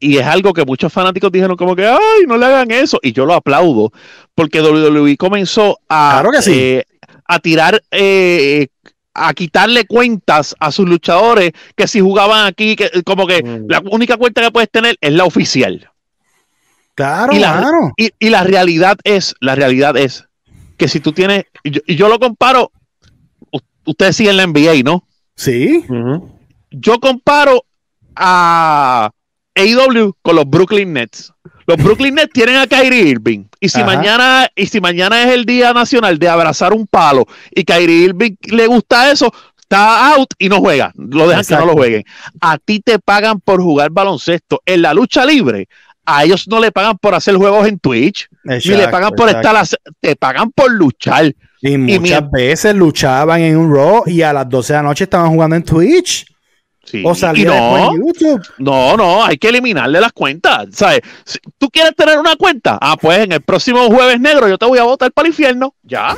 [0.00, 2.98] y es algo que muchos fanáticos dijeron como que, ay, no le hagan eso.
[3.02, 3.92] Y yo lo aplaudo
[4.34, 6.52] porque WWE comenzó a, Claro que sí.
[6.52, 6.84] eh,
[7.26, 8.66] a tirar, eh,
[9.14, 13.66] a quitarle cuentas a sus luchadores que si jugaban aquí, que como que Mm.
[13.68, 15.88] la única cuenta que puedes tener es la oficial.
[16.94, 17.92] Claro, Y la- claro.
[17.96, 20.24] Y, y la realidad es, la realidad es
[20.76, 22.72] que si tú tienes, y yo, y yo lo comparo,
[23.84, 25.06] ustedes siguen la NBA, ¿no?
[25.34, 25.84] Sí,
[26.70, 27.64] yo comparo
[28.14, 29.10] a
[29.54, 31.32] AEW con los Brooklyn Nets.
[31.66, 33.44] Los Brooklyn Nets tienen a Kyrie Irving.
[33.60, 33.94] Y si Ajá.
[33.94, 38.34] mañana, y si mañana es el día nacional de abrazar un palo y Kyrie Irving
[38.50, 40.92] le gusta eso, está out y no juega.
[40.96, 42.04] Lo dejan que no lo jueguen.
[42.40, 44.62] A ti te pagan por jugar baloncesto.
[44.66, 45.68] En la lucha libre,
[46.04, 49.62] a ellos no le pagan por hacer juegos en Twitch, ni le pagan por exacto.
[49.62, 51.32] estar, te pagan por luchar.
[51.62, 55.30] Y muchas veces luchaban en un Raw y a las 12 de la noche estaban
[55.30, 56.26] jugando en Twitch.
[56.84, 58.42] Sí, O salía no, en YouTube.
[58.58, 60.66] No, no, hay que eliminarle las cuentas.
[60.72, 61.00] ¿Sabes?
[61.24, 64.66] Si tú quieres tener una cuenta, ah, pues en el próximo jueves negro yo te
[64.66, 65.76] voy a votar para el infierno.
[65.84, 66.16] Ya.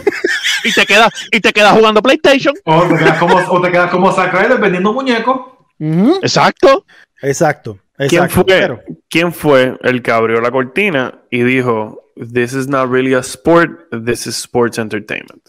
[0.64, 2.54] y te quedas, y te quedas jugando PlayStation.
[2.64, 4.10] O te quedas como, o te quedas como
[4.58, 5.40] vendiendo muñecos.
[5.78, 6.18] Ujú.
[6.22, 6.86] Exacto.
[7.20, 7.78] Exacto.
[7.96, 8.34] ¿Quién exacto.
[8.34, 8.80] fue, Pero-
[9.14, 13.88] ¿Quién fue el que abrió la cortina y dijo, This is not really a sport,
[14.04, 15.40] this is sports entertainment?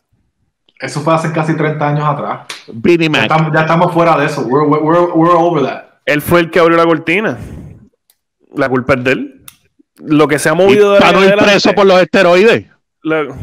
[0.79, 2.41] Eso fue hace casi 30 años atrás.
[2.67, 3.21] Ya Mac.
[3.23, 4.41] estamos, ya estamos fuera de eso.
[4.43, 5.83] We're, we're, we're over that.
[6.05, 7.39] Él fue el que abrió la cortina.
[8.53, 9.41] La culpa es de él.
[10.03, 12.67] Lo que se ha Y movido de Está no impreso por los esteroides.
[13.01, 13.35] lo,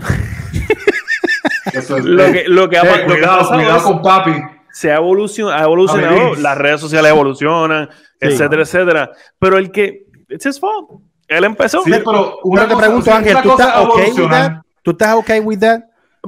[1.73, 3.83] Eso es- lo que, lo que ha, Eh, lo que ha cuidado, pasado cuidado es-
[3.83, 4.33] con papi.
[4.73, 7.89] se ha, evolucion- ha evolucionado, las redes sociales evolucionan,
[8.21, 8.29] Sí.
[8.29, 9.11] etcétera, etcétera.
[9.41, 11.01] Pero el que, it's his fault.
[11.29, 11.83] Él empezó.
[11.85, 14.53] Sí, pero una Pero te pregunto, Ángel, ¿tú estás es ok with that?
[14.83, 15.81] ¿Tú estás ok with that?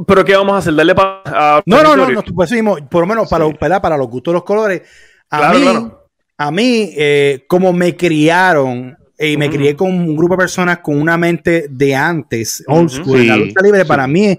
[0.07, 0.74] Pero ¿qué vamos a hacer?
[0.74, 3.80] Darle pa a No, no, no, no, pues mismo, por lo menos para, los- ¿verdad?
[3.82, 4.82] para los gustos de los colores.
[5.30, 6.09] A Claro, mí, claro.
[6.38, 9.57] a mí eh, como me criaron eh, y me Ujú.
[9.57, 13.40] crié con un grupo de personas con una mente de antes, old school, la Sí,
[13.40, 13.86] lucha libre sí.
[13.86, 14.36] para mí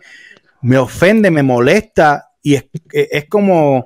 [0.62, 3.86] me ofende, me molesta y es, es- es como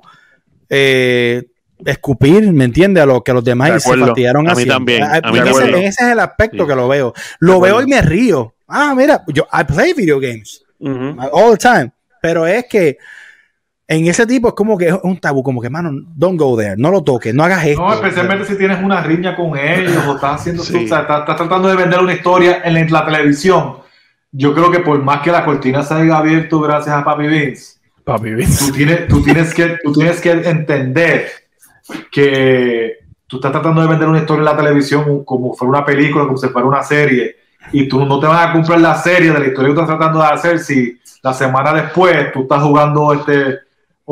[0.68, 1.44] eh,
[1.84, 3.02] escupir, ¿me entiendes?
[3.02, 4.06] A lo que los De demás se acuerdo.
[4.06, 6.68] fastidiaron A mí también, Ah, a mí en, ese, ese es el aspecto Sí.
[6.68, 7.12] que lo veo.
[7.38, 8.54] Lo De veo y me río.
[8.68, 11.16] Ah, mira, yo I play video games Ujú.
[11.32, 11.90] all the time.
[12.22, 12.98] Pero es que
[13.88, 16.76] en ese tipo es como que es un tabú, como que, mano, don't go there,
[16.76, 17.82] no lo toques, no hagas esto.
[17.82, 20.72] No, especialmente si tienes una riña con ellos o estás haciendo, Sí.
[20.72, 23.78] tú, o sea, estás, estás tratando de vender una historia en la, en la televisión.
[24.30, 27.80] Yo creo que por más que la cortina se haya abierto gracias a Papi Vince,
[28.04, 28.66] Papi Vince.
[28.66, 31.26] tú tienes, tú tienes, que, tú tienes que entender
[32.10, 36.24] que tú estás tratando de vender una historia en la televisión como fuera una película,
[36.24, 37.36] como si fuera una serie,
[37.72, 40.18] y tú no te vas a comprar la serie de la historia que estás tratando
[40.20, 43.58] de hacer si la semana después tú estás jugando este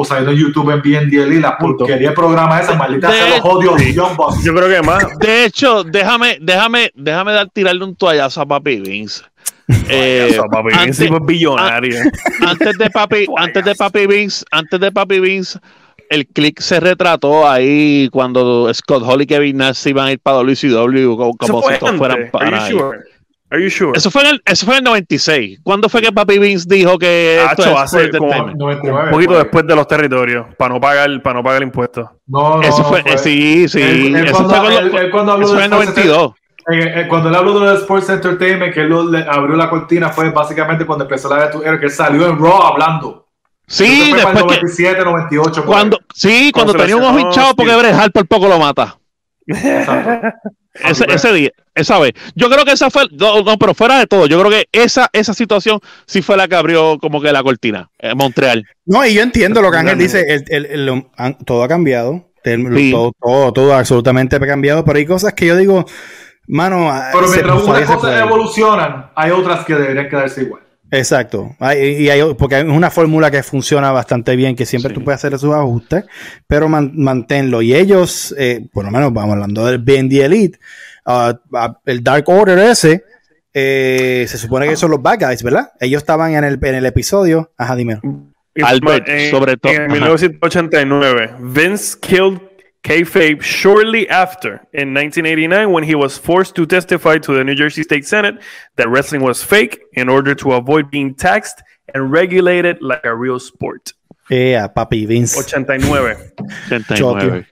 [0.01, 1.79] o saliendo en YouTube en BNDL la Punto.
[1.79, 4.45] porquería de programa esa, maldita De- sea los odios Bucks.
[4.45, 5.05] Yo creo que más.
[5.19, 9.23] De hecho, déjame, déjame, déjame dar tirarle un toallazo a Papi Vince.
[9.91, 11.97] Eh, Eso, Papi Vince antes- tipo es billonario.
[12.47, 15.59] antes de Papi, antes de Papi Vince, antes de Papi Vince,
[16.11, 20.39] el click se retrató ahí cuando Scott Hall y Kevin Nash iban a ir para
[20.39, 22.71] WCW como, como si todos fueran Are para you ahí.
[22.73, 22.99] sure?
[23.51, 23.93] Are you sure?
[23.97, 25.61] Eso fue, en el, eso fue en el 96.
[25.63, 28.59] ¿Cuándo fue que Papi Vince dijo que esto Hacho, es hace como- entertainment?
[28.59, 29.43] 99, un poquito pues.
[29.45, 32.07] después de los territorios, para no pagar, para no pagar impuestos.
[32.27, 33.81] No, no, Eso fue, fue- eh, sí, sí.
[33.81, 36.33] Él- él eso cuando- fue, él- él cuando habló eso de fue en Sports 92.
[36.71, 38.93] Eh, eh, cuando él habló de Sports Entertainment, que él
[39.27, 42.39] abrió la cortina, fue básicamente cuando empezó la de tu era que él salió en
[42.39, 43.28] Raw hablando.
[43.69, 44.63] Sí, fue para el después que.
[44.67, 45.53] 97, 98.
[45.55, 47.79] por Cuando, sí, cuando tenía un ojo hinchado porque sí.
[47.79, 48.99] Bret Hart por poco lo mata.
[50.85, 52.13] Ese, ese día, esa vez.
[52.37, 55.11] Yo creo que esa fue, no, no, pero fuera de todo, yo creo que esa,
[55.13, 58.65] esa situación sí fue la que abrió como que la cortina, en Montreal.
[58.87, 62.77] No, y yo entiendo lo que Ángel dice, el- el- el- todo ha cambiado, el-
[62.77, 62.93] Sí.
[62.93, 65.85] todo, todo, todo absolutamente ha cambiado, pero hay cosas que yo digo,
[66.47, 70.63] mano, Pero mientras unas cosas evolucionan, hay otras que deberían quedarse igual.
[70.91, 71.55] Exacto.
[71.59, 74.95] Hay- y hay, porque es una fórmula que funciona bastante bien, que siempre Sí.
[74.95, 76.05] tú puedes hacer esos ajustes,
[76.47, 77.61] pero man- manténlo.
[77.63, 80.59] Y ellos, eh, por lo menos vamos hablando del BND Elite,
[81.05, 81.39] ah,
[81.85, 83.05] el Dark Order ese,
[83.53, 85.73] eh, se supone que son los bad guys, ¿verdad?
[85.81, 87.53] Ellos estaban en el, en el episodio.
[87.59, 88.01] Ajá, dime.
[88.63, 89.73] Albert, En- sobre todo.
[89.73, 89.93] En Ajá.
[89.93, 92.41] 1989, Vince killed
[92.89, 97.83] kayfabe shortly after in 1989 when he was forced to testify to the New Jersey
[97.83, 98.41] State Senate
[98.77, 101.63] that wrestling was fake in order to avoid being taxed
[101.95, 103.93] and regulated like a real sport.
[104.31, 105.37] A papi Vince.
[105.37, 106.17] 89.
[106.71, 107.47] 89.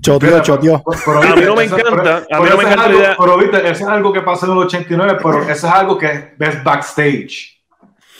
[0.00, 0.82] Choteó, choteó.
[1.04, 2.72] Pero, A mí no me eso- encanta, pero- a mí pero no me eso es
[2.72, 5.52] encanta la algo- Pero viste, eso es algo que pasó en el 89, pero eso
[5.52, 7.61] es algo que ves backstage.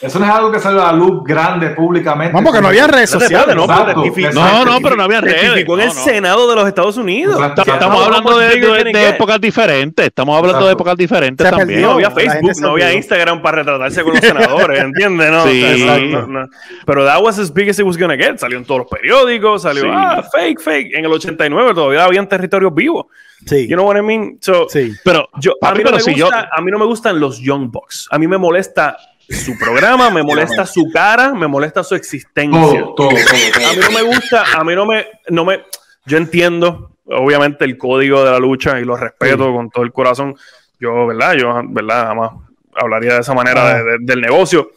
[0.02, 2.34] Eso no es algo que sale a la luz grande públicamente.
[2.34, 3.54] Vamos, que no había redes sociales.
[3.54, 4.40] no, Exacto, exacto.
[4.40, 5.40] No, no, pero no había redes.
[5.42, 6.00] Testificó en el No, no.
[6.00, 7.36] Senado de los Estados Unidos.
[7.36, 7.62] Exacto.
[7.72, 10.06] Estamos hablando de, épocas diferentes.
[10.06, 11.68] Estamos hablando de épocas diferentes Se también.
[11.68, 11.86] perdió.
[11.86, 12.92] No había Facebook, no había.
[12.92, 15.30] Instagram para retratarse con los senadores, ¿entiendes?
[15.30, 15.62] No, Sí.
[15.64, 16.26] o sea, no, Exacto.
[16.26, 16.48] no, no.
[16.84, 18.38] Pero that was as big as it was gonna get.
[18.38, 19.88] Salió en todos los periódicos, salió, Sí.
[19.92, 20.94] ah, fake, fake.
[20.94, 23.06] En el 89 todavía habían territorios vivos.
[23.46, 23.66] Sí.
[23.68, 24.38] You know what I mean?
[24.40, 24.92] So, Sí.
[25.04, 27.38] Pero, yo, a, mí no pero me si yo- a mí no me gustan los
[27.40, 28.08] Young Bucks.
[28.10, 28.96] A mí me molesta
[29.32, 32.60] su programa, me molesta su cara, me molesta su existencia.
[32.60, 33.08] Todo, todo, todo.
[33.08, 33.68] todo.
[33.68, 35.62] A mí no me gusta, a mí no me, no me,
[36.06, 40.34] yo entiendo, obviamente, el código de la lucha y lo respeto con todo el corazón.
[40.78, 41.34] yo, ¿verdad?
[41.34, 42.06] Yo, ¿verdad?
[42.08, 42.30] Jamás
[42.74, 43.74] hablaría de esa manera Ah.
[43.74, 44.72] de- de- del negocio.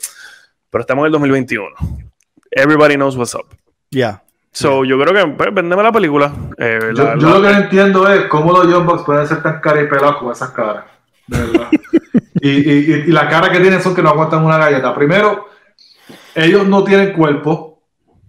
[0.69, 1.69] Pero estamos en el 2021.
[2.51, 3.47] Everybody knows what's up.
[3.91, 4.21] Ya.
[4.51, 6.31] So, yo creo que, pues, vendeme la película.
[6.57, 9.27] Eh, Yo, la- yo la- lo que no entiendo es cómo los Young Bucks pueden
[9.27, 10.85] ser tan caras y pelados con esas caras.
[11.27, 11.67] De verdad.
[12.41, 14.93] y, y, y, y la cara que tienen son que no aguantan una galleta.
[14.93, 15.47] Primero,
[16.35, 17.73] ellos no tienen cuerpo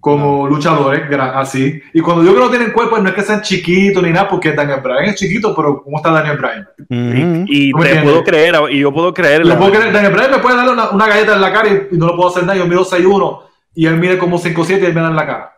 [0.01, 1.03] como luchadores,
[1.35, 1.81] así.
[1.93, 4.53] Y cuando digo que no tienen cuerpo, no es que sean chiquitos ni nada, porque
[4.53, 6.69] Daniel Bryan es chiquito, pero ¿cómo está Daniel Bryan?
[6.79, 7.45] Ujú.
[7.49, 9.41] y puedo creer, y yo puedo creer.
[9.43, 11.69] Lo la- puedo creer, Daniel Bryan me puede dar una, una galleta en la cara
[11.69, 12.57] y, y no lo puedo hacer nada.
[12.57, 13.41] Yo mido 6'1
[13.75, 15.53] y él mide como 5'7 y él me da en la cara.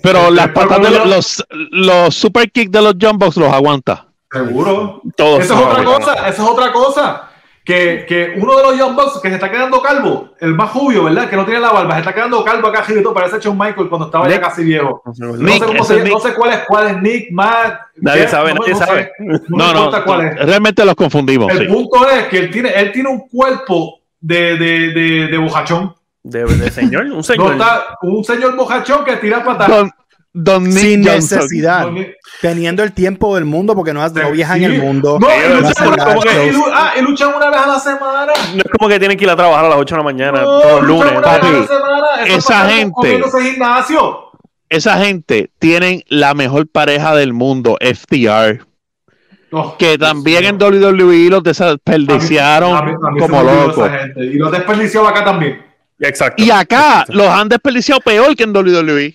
[0.00, 4.06] Pero las patas de los, los super kicks de los Jumbox los aguanta.
[4.34, 5.00] Seguro.
[5.16, 7.30] Todos Eso es otra cosa, eso es otra cosa.
[7.64, 11.04] Que, que uno de los Young Bucks que se está quedando calvo, el más jubio,
[11.04, 11.30] ¿verdad?
[11.30, 13.56] Que no tiene la barba, se está quedando calvo acá arriba y todo, parece Shawn
[13.56, 14.42] Michael cuando estaba ya Nick.
[14.42, 15.00] casi viejo.
[15.06, 16.18] No sé, No Nick, sé cómo se no Nick.
[16.20, 17.80] sé cuál es cuál es Nick, Matt.
[17.96, 18.84] Nadie Jeff, sabe, no, nadie no sé.
[18.84, 19.12] sabe.
[19.18, 20.36] No, No, no, importa cuál es.
[20.44, 21.50] realmente los confundimos.
[21.52, 21.64] El sí.
[21.72, 25.94] punto es que él tiene, él tiene un cuerpo de, de, de, de bojachón.
[26.22, 27.52] De, de señor, un No señor.
[27.52, 29.70] está un señor bojachón que tira patas.
[30.36, 31.38] Don, Don Nick Sin Johnson.
[31.38, 31.86] necesidad.
[32.40, 35.18] Teniendo el tiempo del mundo, porque no, no viaja en el mundo.
[35.20, 37.66] No, y luchan, hacen una- como que- y lu- ah, y luchan una vez a
[37.68, 38.32] la semana.
[38.54, 40.40] No es como que tienen que ir a trabajar a las 8 de la mañana
[40.42, 41.12] No, todos los lunes.
[41.12, 41.66] una vez a la papi.
[41.68, 42.06] semana.
[42.26, 44.18] Eso Esa gente- gimnasio.
[44.68, 48.60] Esa gente tienen la mejor pareja del mundo, FTR.
[49.52, 53.42] No, Que también en WWE los A mí- desperdiciaron a mí- a mí se como
[53.44, 53.88] locos.
[54.16, 55.62] Y los desperdiciaba acá también.
[56.00, 56.42] Exacto.
[56.42, 59.14] Y acá los han desperdiciado peor que en WWE.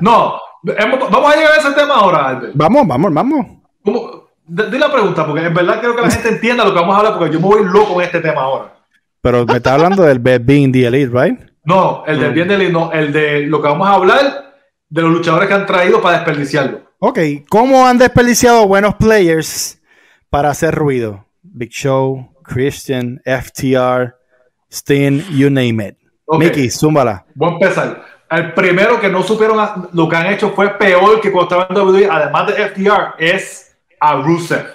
[0.00, 0.38] No,
[1.10, 2.52] vamos a llegar a ese tema ahora, Albert.
[2.54, 3.46] Vamos, vamos, vamos.
[3.84, 4.22] ¿Cómo?
[4.44, 6.94] D- Di la pregunta, porque en verdad quiero que la gente entienda lo que vamos
[6.94, 8.74] a hablar, porque yo me voy loco en este tema ahora.
[9.20, 11.38] Pero me está hablando del Best Being the Elite, right?
[11.64, 14.54] No, el del bien del no, el de lo que vamos a hablar
[14.88, 16.80] de los luchadores que han traído para desperdiciarlo.
[16.98, 19.80] Ok, ¿cómo han desperdiciado buenos players
[20.28, 21.24] para hacer ruido?
[21.42, 24.14] Big Show, Christian, FTR,
[24.70, 25.96] Sting, you name it.
[26.38, 27.24] Mickey, zúmbala.
[27.34, 28.02] Voy a empezar.
[28.32, 31.66] El primero que no supieron a- lo que han hecho fue peor que cuando estaba
[31.68, 34.66] en WWE, además de FTR, es a Rusev.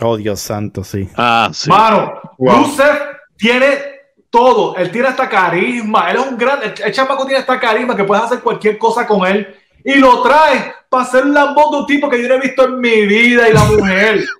[0.00, 1.08] Oh, Dios santo, sí.
[1.16, 1.70] Ah, sí.
[1.70, 2.58] Mano, Wow.
[2.64, 2.98] Rusev
[3.36, 3.78] tiene
[4.28, 4.76] todo.
[4.76, 6.10] Él tiene hasta carisma.
[6.10, 6.62] Él es un gran.
[6.62, 9.54] El, el chamaco tiene hasta carisma que puedes hacer cualquier cosa con él.
[9.84, 12.64] Y lo trae para hacer un lambón de un tipo que yo no he visto
[12.64, 14.20] en mi vida y la mujer.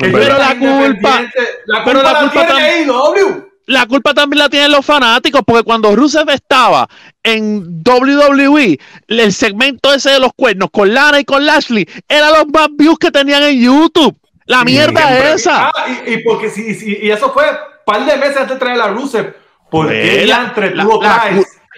[0.00, 1.20] Que Pero yo la culpa-.
[1.66, 3.48] La pero culpa la la, culpa tiene AEW.
[3.66, 6.86] La culpa también la tienen los fanáticos, porque cuando Rusev estaba
[7.22, 12.46] en WWE, el segmento ese de los cuernos con Lana y con Lashley era los
[12.52, 14.16] más views que tenían en YouTube.
[14.46, 15.32] La mierda siempre.
[15.32, 15.68] esa.
[15.68, 15.72] Ah,
[16.06, 17.56] y, y porque sí, sí, y eso fue un
[17.86, 19.34] par de meses antes de traer a Rusev.
[19.70, 20.84] Porque Pues, ya la- entre la-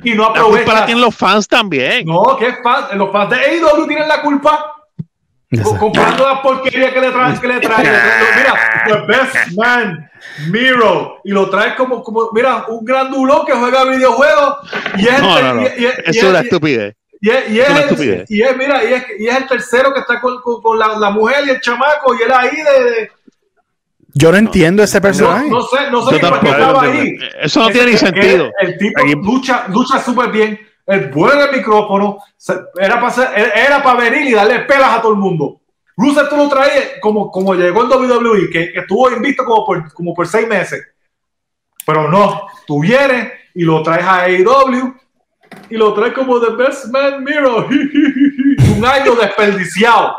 [0.03, 2.05] y no La culpa la tienen los fans también.
[2.07, 4.73] No, que fan, los fans de AEW tienen la culpa.
[5.63, 7.89] Co- comprando la porquería que le traen, que le traen.
[8.37, 8.55] Mira,
[8.87, 10.11] the best man,
[10.51, 14.57] Miro, y lo traes como, como, mira, un gran dulón que juega videojuegos.
[14.97, 15.63] Y es, No, el- no, no.
[15.63, 16.97] y- y- y- Eso y- es una y- estupidez.
[17.21, 18.31] y es, y Es estupidez.
[18.31, 20.99] y es, mira, y es, y es el tercero que está con, con- con la,
[20.99, 22.85] la mujer y el chamaco, y él ahí de.
[22.91, 23.13] de-
[24.15, 25.49] Yo no entiendo ese no, personaje.
[25.49, 27.19] no sé, no sé ni por qué estaba no ahí.
[27.41, 28.51] Eso no tiene ni el- sentido.
[28.61, 32.19] El, tipo Aquí- lucha, lucha súper bien, es bueno en el micrófono,
[32.79, 35.61] era para era para venir y darle pelas a todo el mundo.
[35.97, 39.93] Rusev tú lo traes como, como llegó en WWE, que, que estuvo invicto como por,
[39.93, 40.87] como por seis meses.
[41.87, 44.95] Pero no, tú vienes y lo traes a AEW
[45.71, 47.67] y lo traes como The Best Man Miro.
[48.77, 50.17] Un año desperdiciado.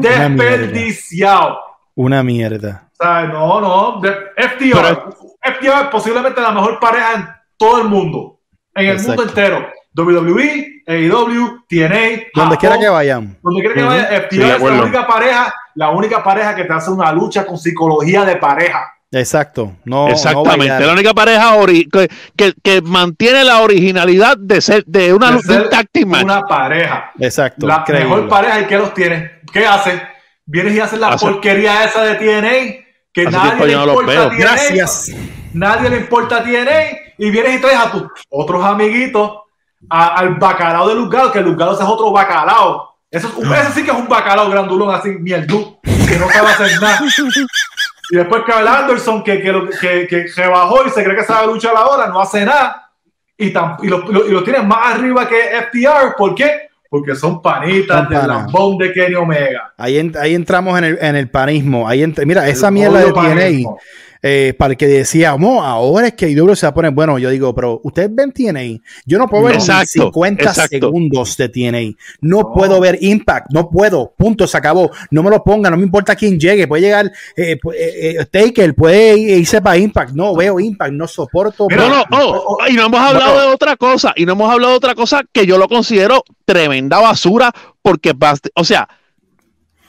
[0.00, 1.58] Desperdiciado.
[1.94, 2.88] Una mierda.
[2.92, 4.00] O sea, no, no.
[4.00, 7.28] FTR, FTR es posiblemente la mejor pareja en
[7.58, 8.40] todo el mundo.
[8.74, 9.22] En el Exacto.
[9.22, 9.68] mundo entero.
[9.96, 12.22] WWE, AEW, TNA.
[12.34, 13.38] Donde quiera que vayan.
[13.42, 16.90] Donde quiera que Sí, de es la única pareja, la única pareja que te hace
[16.90, 18.92] una lucha con psicología de pareja.
[19.14, 19.76] Exacto.
[19.84, 20.86] No, Exactamente.
[20.86, 21.54] la única pareja
[21.92, 25.68] que, que, que mantiene la originalidad de ser de una De un ser.
[26.24, 27.12] Una pareja.
[27.18, 27.66] Exacto.
[27.66, 28.08] La increíble.
[28.08, 29.30] mejor pareja y ¿qué los tiene?
[29.52, 30.00] ¿Qué hacen?
[30.46, 34.12] Vienes y haces la Hace- porquería esa de TNA que nadie le no los importa
[34.12, 34.28] veo.
[34.30, 34.38] TNA.
[34.38, 35.12] Gracias.
[35.52, 39.30] nadie le importa TNA y vienes y traes a tus otros amiguitos
[39.90, 41.50] a- al bacalao de Lugalo, que ese
[41.82, 42.96] es otro bacalao.
[43.10, 46.48] Eso, es un- ese sí que es un bacalao grandulón así, mierdú, que no sabe
[46.48, 47.00] hacer nada.
[48.10, 51.74] Y después Carl Anderson, que, que, que, que rebajó y se cree que sabe luchar
[51.74, 52.90] ahora, no hace nada.
[53.38, 55.36] Y, tam- y, lo, lo- y lo tienen más arriba que
[55.70, 56.14] FTR.
[56.18, 56.68] ¿Por qué?
[56.90, 59.72] Porque son panitas del lambón de Kenny Omega.
[59.78, 61.88] Ahí, en- ahí entramos en el, en el panismo.
[61.88, 63.70] Ahí ent- mira, esa El mierda de TNA.
[64.22, 67.18] Eh, para el que decía, "Mo, ahora es que IW se va a poner bueno.
[67.18, 68.80] Yo digo, pero ustedes ven TNA.
[69.04, 70.68] Yo no puedo ver ni Exacto, 50 exacto.
[70.70, 71.96] segundos de TNA.
[72.20, 74.14] No puedo ver Impact, no puedo.
[74.16, 74.90] Punto, se acabó.
[75.10, 76.68] No me lo ponga, no me importa quién llegue.
[76.68, 80.12] Puede llegar eh, pu- eh, eh, Taker, puede irse para Impact.
[80.14, 81.66] No veo Impact, no soporto.
[81.68, 84.70] Mira, No, no, oh, y no hemos hablado de otra cosa, y no hemos hablado
[84.72, 87.50] de otra cosa que yo lo considero tremenda basura,
[87.82, 88.12] porque,
[88.54, 88.88] o sea,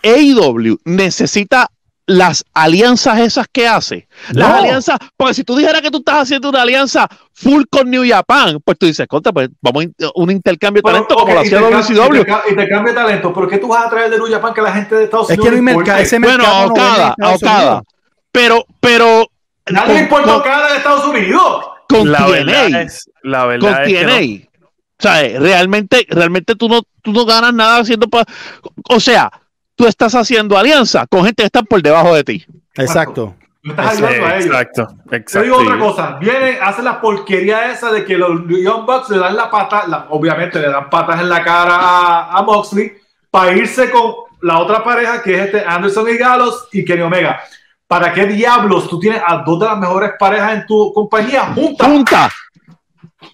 [0.03, 1.69] AEW necesita
[2.05, 4.07] las alianzas esas que hace.
[4.33, 4.55] Las No.
[4.57, 8.59] alianzas, porque si tú dijeras que tú estás haciendo una alianza full con New Japan,
[8.63, 11.39] pues tú dices, contra, pues vamos a in- un intercambio de talento ok, como lo
[11.39, 12.21] hacía WCW.
[12.51, 14.73] Y te, cambia talento, pero ¿qué tú vas a traer de New Japan que la
[14.73, 17.15] gente de Estados Es que Unidos no hay mercado, ese Bueno, mercado no Okada.
[17.17, 17.81] Unidos.
[18.31, 19.27] Pero, pero.
[19.67, 21.65] Nadie con- le importa con- Okada de Estados Unidos.
[21.87, 22.81] Con La verdad TNA.
[22.81, 24.09] es, la con verdad que no.
[24.09, 24.49] TNA.
[24.99, 28.07] O sea, realmente, realmente tú no, tú no ganas nada haciendo.
[28.89, 29.31] o sea,
[29.83, 32.45] tú estás haciendo alianza con gente que está por debajo de ti.
[32.75, 33.35] Exacto.
[33.61, 34.45] Le estás Sí, ayudando a ellos.
[34.45, 35.43] exacto, Te exacto.
[35.43, 39.35] digo otra cosa, viene, hace la porquería esa de que los Young Bucks le dan
[39.35, 42.93] la pata, la- obviamente le dan patas en la cara a, a Moxley
[43.29, 47.41] para irse con la otra pareja que es este Anderson y Gallows y Kenny Omega.
[47.85, 51.87] ¿Para qué diablos tú tienes a dos de las mejores parejas en tu compañía juntas?
[51.87, 52.31] Junta.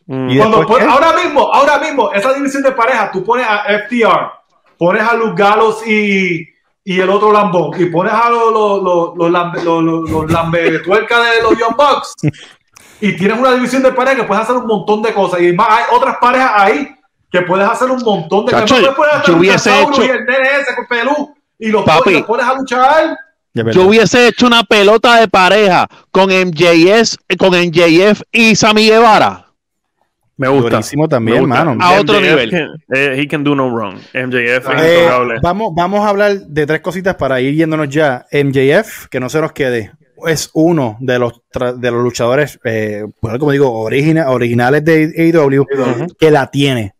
[0.07, 0.29] Mm.
[0.29, 0.93] Y Cuando después, pon- ¿qué?
[0.93, 4.31] ahora mismo, ahora mismo, esa división de pareja, tú pones a FTR,
[4.79, 6.47] pones a Luke Gallows y,
[6.83, 10.27] y el otro lambón, y pones a los, los, los, los, lambe- los, los, los
[10.27, 12.15] de los Young Bucks,
[13.01, 15.67] y tienes una división de pareja que puedes hacer un montón de cosas, y más
[15.69, 16.89] hay otras parejas ahí
[17.31, 18.79] que puedes hacer un montón de cosas.
[19.27, 22.13] Yo hubiese hecho- y el nene ese con pelú, y los, Papi.
[22.13, 23.17] los pones a luchar.
[23.73, 29.45] Yo hubiese hecho una pelota de pareja con MJS, eh, con MJF y Sammy Guevara.
[30.39, 30.69] Me gusta.
[30.69, 31.59] Buenísimo también, gusta.
[31.59, 31.83] hermano.
[31.83, 32.49] A otro MJF nivel.
[32.49, 33.95] can- eh, he can do no wrong.
[34.13, 35.07] MJF es Eh,
[35.43, 38.25] vamos, vamos a hablar de tres cositas para ir yéndonos ya.
[38.31, 39.91] MJF, que no se nos quede,
[40.27, 41.41] es uno de los,
[41.77, 45.65] de los luchadores, eh, bueno, como digo, origina- originales de AEW,
[46.17, 46.93] que la tiene.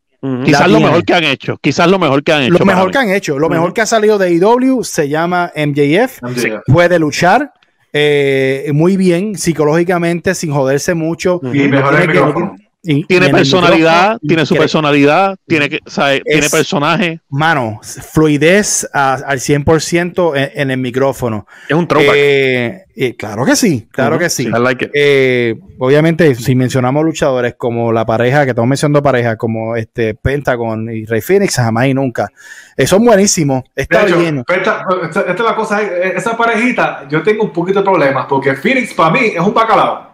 [0.43, 1.57] Quizás lo mejor que han hecho.
[1.61, 2.57] Quizás lo mejor que han hecho.
[2.59, 6.19] Lo mejor que han hecho, lo mejor que ha salido de AEW se llama MJF.
[6.35, 6.49] Sí.
[6.67, 7.53] Puede luchar
[7.93, 11.39] eh, muy bien psicológicamente, sin joderse mucho.
[11.53, 12.68] Y No mejor el que-.
[12.91, 15.79] Y- Tiene y personalidad, tiene su personalidad, tiene que,
[16.23, 17.21] tiene Es- personaje.
[17.29, 21.45] Mano, fluidez a- al 100% en, en el micrófono.
[21.67, 22.13] Es un throwback.
[22.15, 24.43] Eh, eh, claro que sí, claro que sí.
[24.47, 24.91] I like it.
[24.93, 30.89] Eh, obviamente, si mencionamos luchadores como la pareja, que estamos mencionando pareja, como este Pentagon
[30.91, 32.27] y Rey Phoenix, jamás y nunca.
[32.75, 34.43] Eh, son buenísimos, está hecho, bien.
[34.47, 38.55] Esta, esta- esta es la cosa, esa parejita, yo tengo un poquito de problemas, porque
[38.55, 40.09] Phoenix para mí es un bacalao.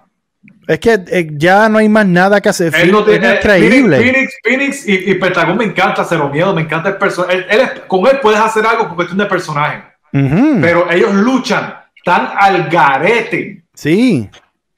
[0.67, 2.73] Es que eh, ya no hay más nada que hacer.
[2.75, 3.97] Él no es tiene- increíble.
[3.97, 7.45] Phoenix, Phoenix y, y Pentagón me encanta cero miedo, me encanta el personaje.
[7.87, 12.69] con él puedes hacer algo por cuestión de personaje, Ujú, pero ellos luchan tan al
[12.69, 13.63] garete.
[13.73, 14.29] Sí,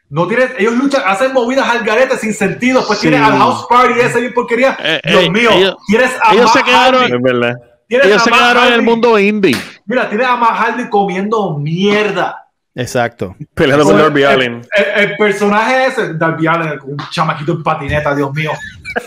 [0.09, 2.79] No tienen, ellos luchan, hacen movidas al garete sin sentido.
[2.79, 3.09] Después Sí.
[3.09, 4.77] tienes al House Party ese bien porquería.
[4.81, 7.53] Eh, Dios eh, mío, ellos- tienes a ellos se quedaron- Hardy, Es verdad.
[7.88, 9.57] tienes Ellos a se quedaron en el mundo indie.
[9.85, 12.46] Mira, tienes a Matt Hardy comiendo mierda.
[12.78, 13.36] Exacto.
[13.53, 14.61] Peleando con el, Darby el- Allin.
[14.75, 18.51] el- el personaje ese, Darby Allin, con un chamaquito en patineta, Dios mío.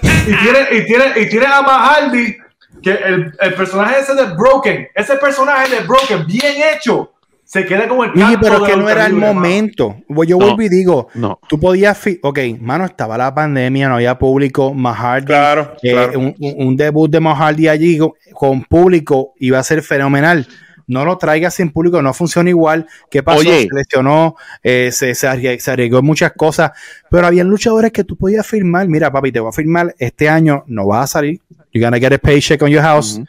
[0.02, 2.36] Y tiene, y tiene, y tiene a Matt Hardy,
[2.82, 7.12] que el, el personaje ese de Broken, ese personaje de Broken, bien hecho,
[7.44, 9.34] se queda como el canto pero de que no era el terribles, mano.
[9.34, 9.96] momento.
[10.24, 10.44] Yo No.
[10.46, 11.40] vuelvo y digo, No.
[11.48, 16.20] tú podías, fi- ok, mano, estaba la pandemia, no había público, Mahardy, Claro, eh, claro.
[16.38, 20.46] un, debut de Mahardy allí con, con público iba a ser fenomenal.
[20.90, 22.86] No lo traigas sin público, no funciona igual.
[23.10, 23.38] ¿Qué pasó?
[23.38, 23.62] Oye.
[23.62, 26.72] Se lesionó, eh, se, se, arrie- se arriesgó muchas cosas,
[27.08, 28.88] pero había luchadores que tú podías firmar.
[28.88, 31.40] Mira, papi, te voy a firmar este año, no vas a salir.
[31.72, 33.20] You're gonna get a paycheck on your house.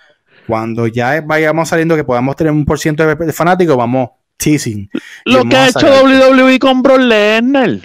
[0.47, 4.89] Cuando ya vayamos saliendo que podamos tener un por ciento de, fanáticos, vamos teasing.
[5.25, 5.85] Lo que ha hecho.
[6.03, 7.77] WWE con Brock Lesnar.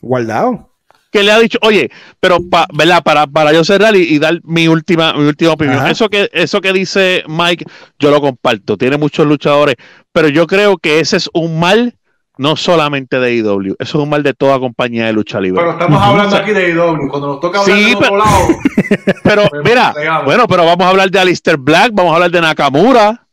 [0.00, 0.70] Guardado.
[1.14, 3.00] Que le ha dicho, oye, pero pa- ¿verdad?
[3.04, 5.78] Para, para yo cerrar y, y dar mi última, mi última opinión.
[5.78, 5.90] Ajá.
[5.92, 7.64] Eso que, eso que dice Mike,
[8.00, 8.76] yo lo comparto.
[8.76, 9.76] Tiene muchos luchadores,
[10.12, 11.94] pero yo creo que ese es un mal
[12.36, 15.60] no solamente de IW, eso es un mal de toda compañía de lucha libre.
[15.60, 17.08] Pero estamos hablando aquí de IW.
[17.08, 18.46] Cuando nos toca hablar Sí, de otro pero- lado,
[19.22, 19.94] Pero Pues, mira,
[20.24, 23.23] bueno, pero vamos a hablar de Alistair Black, vamos a hablar de Nakamura,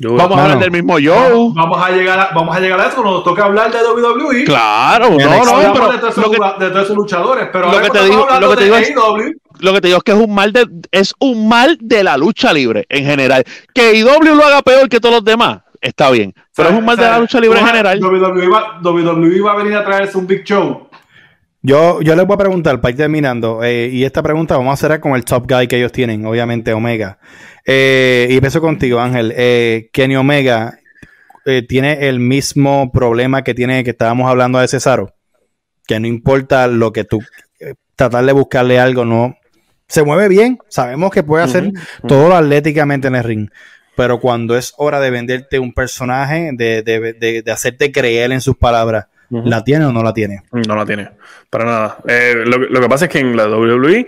[0.00, 1.50] vamos a hablar del mismo Joe.
[1.54, 4.44] vamos a llegar a, vamos a llegar a eso nos toca hablar de WWE.
[4.44, 7.48] Claro, no, no, Hablamos pero de, todos esos, lo que, lugar- de todos esos luchadores,
[7.52, 8.92] pero lo que te digo- hablando lo que te digo es-
[9.60, 12.16] lo que te digo es que es un mal de, es un mal de la
[12.16, 13.42] lucha libre en general.
[13.74, 16.32] Que IW lo haga peor que todos los demás, está bien.
[16.54, 17.98] Pero o es un mal o de la lucha libre en general.
[18.00, 20.87] WWE va, WWE va a venir a traerse un Big Show.
[21.60, 24.86] Yo, yo les voy a preguntar, para ir terminando, eh, y esta pregunta vamos a
[24.86, 27.18] hacer con el top guy que ellos tienen, obviamente Omega.
[27.66, 29.34] Eh, y empiezo contigo, Ángel.
[29.36, 30.78] Eh, Kenny Omega,
[31.44, 35.14] eh, tiene el mismo problema que tiene que estábamos hablando de Cesaro.
[35.86, 37.20] Que no importa lo que tú
[37.58, 39.36] eh, tratar de buscarle algo, no.
[39.88, 41.72] Se mueve bien, sabemos que puede hacer
[42.06, 43.48] todo atléticamente en el ring.
[43.96, 48.42] Pero cuando es hora de venderte un personaje, de, de, de, de hacerte creer en
[48.42, 50.42] sus palabras, ¿la tiene o no la tiene?
[50.52, 51.10] No la tiene,
[51.50, 51.98] para nada.
[52.08, 54.06] Eh, lo, lo que pasa es que en la WWE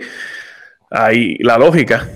[0.89, 2.07] hay la lógica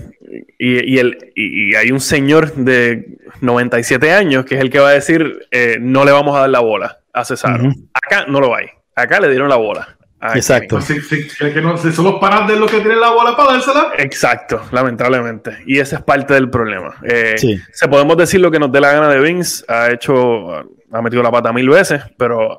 [0.58, 4.88] y, y, el, y, hay un señor de 97 años que es el que va
[4.90, 7.70] a decir eh, no le vamos a dar la bola a Cesaro.
[7.94, 8.66] Acá no lo hay.
[8.94, 9.96] Acá le dieron la bola.
[10.34, 10.80] Exacto.
[10.80, 13.52] Si, si- que no, si son los panas de los que tienen la bola para
[13.52, 13.92] dársela.
[13.98, 15.58] Exacto, lamentablemente.
[15.66, 16.96] Y ese es parte del problema.
[17.04, 17.60] Eh, Sí.
[17.72, 19.64] Se podemos decir lo que nos dé la gana de Vince.
[19.68, 20.50] Ha hecho,
[20.92, 22.56] ha metido la pata mil veces, pero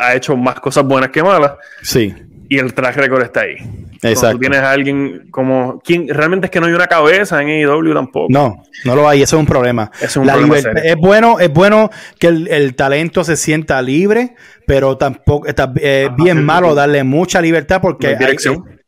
[0.00, 1.52] ha hecho más cosas buenas que malas.
[1.82, 2.14] Sí,
[2.48, 3.56] Y el track record está ahí.
[3.58, 4.36] Cuando exacto.
[4.36, 5.78] tú tienes a alguien como.
[5.84, 6.08] ¿quién?
[6.08, 8.26] Realmente es que no hay una cabeza en AEW tampoco.
[8.30, 9.90] No, no lo hay, eso es un problema.
[10.00, 14.34] Es un La problema es bueno, es bueno que el, el talento se sienta libre,
[14.66, 16.76] pero tampoco está eh, Ajá, bien sí, malo sí.
[16.76, 18.79] darle mucha libertad porque No hay hay- dirección.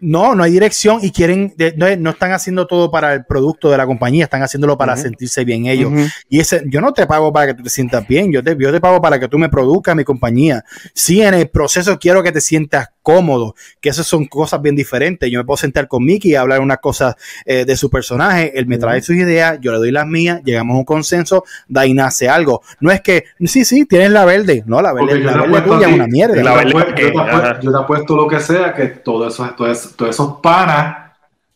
[0.00, 3.70] No, no hay dirección y quieren, de- no, no están haciendo todo para el producto
[3.70, 5.92] de la compañía, están haciéndolo para sentirse bien ellos.
[6.28, 8.72] Y ese, yo no te pago para que tú te sientas bien, yo te, yo
[8.72, 10.64] te pago para que tú me produzcas mi compañía.
[10.94, 15.30] Sí, en el proceso quiero que te sientas cómodo, que esas son cosas bien diferentes.
[15.30, 17.14] Yo me puedo sentar con Mickey y hablar unas cosas
[17.46, 20.74] eh, de su personaje, él me trae sus ideas, yo le doy las mías, llegamos
[20.74, 22.60] a un consenso, de ahí nace algo.
[22.80, 25.94] No es que, sí, sí, tienes la verde, no, la verde, la verde tuya es
[25.94, 26.36] una mierda.
[26.36, 29.48] yo La te verde te apuesto- yo te apuesto lo que sea, que todo eso,
[29.56, 30.96] todo eso- todos esos panas,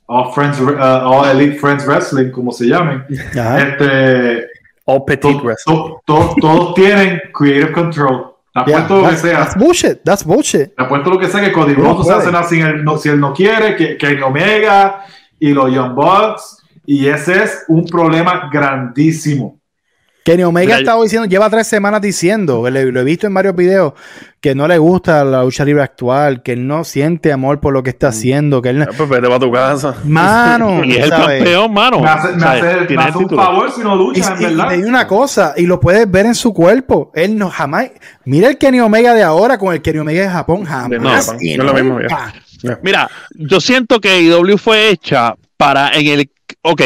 [0.07, 3.05] all, friends, uh, all Elite Friends Wrestling, como se llamen,
[3.39, 3.59] Ajá.
[3.61, 4.47] este,
[4.85, 5.75] All petit to- wrestling.
[5.75, 8.29] to- to- todos tienen creative control.
[8.55, 9.39] Te Yeah, apuesto lo que that's, sea.
[9.39, 10.75] that's bullshit, that's bullshit.
[10.77, 12.85] Te apuesto lo que sea que Cody No Rhodes no se hace nada sin él,
[12.85, 15.05] no- si él no quiere, que, que Omega
[15.39, 16.59] y los Young Bucks.
[16.85, 19.59] Y ese es un problema grandísimo.
[20.25, 23.57] Kenny Omega ha estado diciendo, lleva tres semanas diciendo, le- lo he visto en varios
[23.57, 23.95] videos,
[24.41, 27.83] que no le gusta la lucha libre actual, que él no siente amor por lo
[27.83, 29.97] que está haciendo, que él no- pues vete para tu casa.
[30.05, 31.39] Mano, Y es el ¿sabes?
[31.39, 32.01] campeón, mano.
[32.01, 34.73] Me hace, me hace- me un favor si no Y, lucha, y- en y verdad.
[34.77, 37.11] digo una cosa, y lo puedes ver en su cuerpo.
[37.15, 37.91] Él no jamás.
[38.25, 41.35] Mira el Kenny Omega de ahora con el Kenny Omega de Japón, jamás.
[41.41, 41.99] Y no es lo mismo.
[42.83, 46.31] Mira, yo siento que IW fue hecha para en el,
[46.63, 46.81] ok,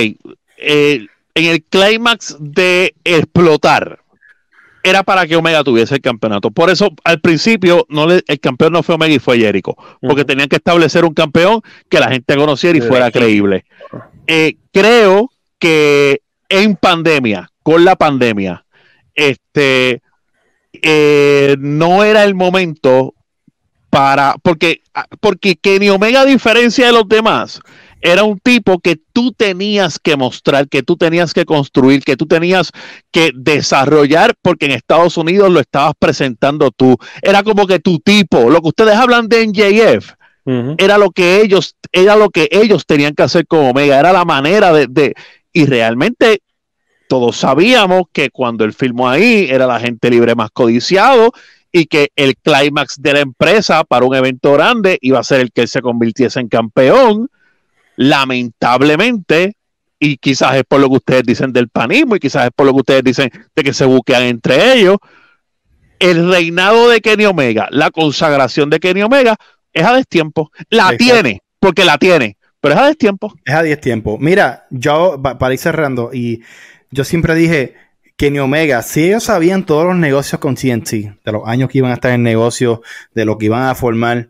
[0.58, 1.06] eh,
[1.36, 4.00] en el clímax de explotar.
[4.82, 6.50] Era para que Omega tuviese el campeonato.
[6.50, 9.74] Por eso, al principio, no le- el campeón no fue Omega y fue Jericho.
[10.00, 13.64] Porque tenían que establecer un campeón que la gente conociera y fuera creíble.
[14.26, 18.64] Eh, creo que en pandemia, con la pandemia,
[19.14, 20.02] este
[20.72, 23.14] eh, no era el momento
[23.90, 24.82] para porque
[25.20, 27.60] porque Kenny Omega a diferencia de los demás
[28.06, 32.26] era un tipo que tú tenías que mostrar, que tú tenías que construir, que tú
[32.26, 32.70] tenías
[33.10, 36.96] que desarrollar porque en Estados Unidos lo estabas presentando tú.
[37.20, 40.12] Era como que tu tipo, lo que ustedes hablan de NJF,
[40.78, 44.24] era lo que ellos, era lo que ellos tenían que hacer con Omega, era la
[44.24, 45.14] manera de, de-
[45.52, 46.42] y realmente
[47.08, 51.32] todos sabíamos que cuando él filmó ahí era la gente libre más codiciado
[51.72, 55.50] y que el clímax de la empresa para un evento grande iba a ser el
[55.50, 57.28] que él se convirtiese en campeón.
[57.96, 59.54] Lamentablemente,
[59.98, 62.72] y quizás es por lo que ustedes dicen del panismo y quizás es por lo
[62.72, 64.96] que ustedes dicen de que se buquean entre ellos,
[65.98, 69.36] el reinado de Kenny Omega, la consagración de Kenny Omega
[69.72, 70.50] es a destiempo.
[70.68, 71.04] La Exacto.
[71.04, 73.34] tiene, porque la tiene, pero es a destiempo.
[73.44, 74.20] Es a 10 tiempos.
[74.20, 76.42] Mira, yo, pa- para ir cerrando, y
[76.90, 77.74] yo siempre dije,
[78.16, 80.90] Kenny Omega, si ellos sabían todos los negocios con TNT,
[81.24, 82.82] de los años que iban a estar en negocio,
[83.14, 84.28] de lo que iban a formar,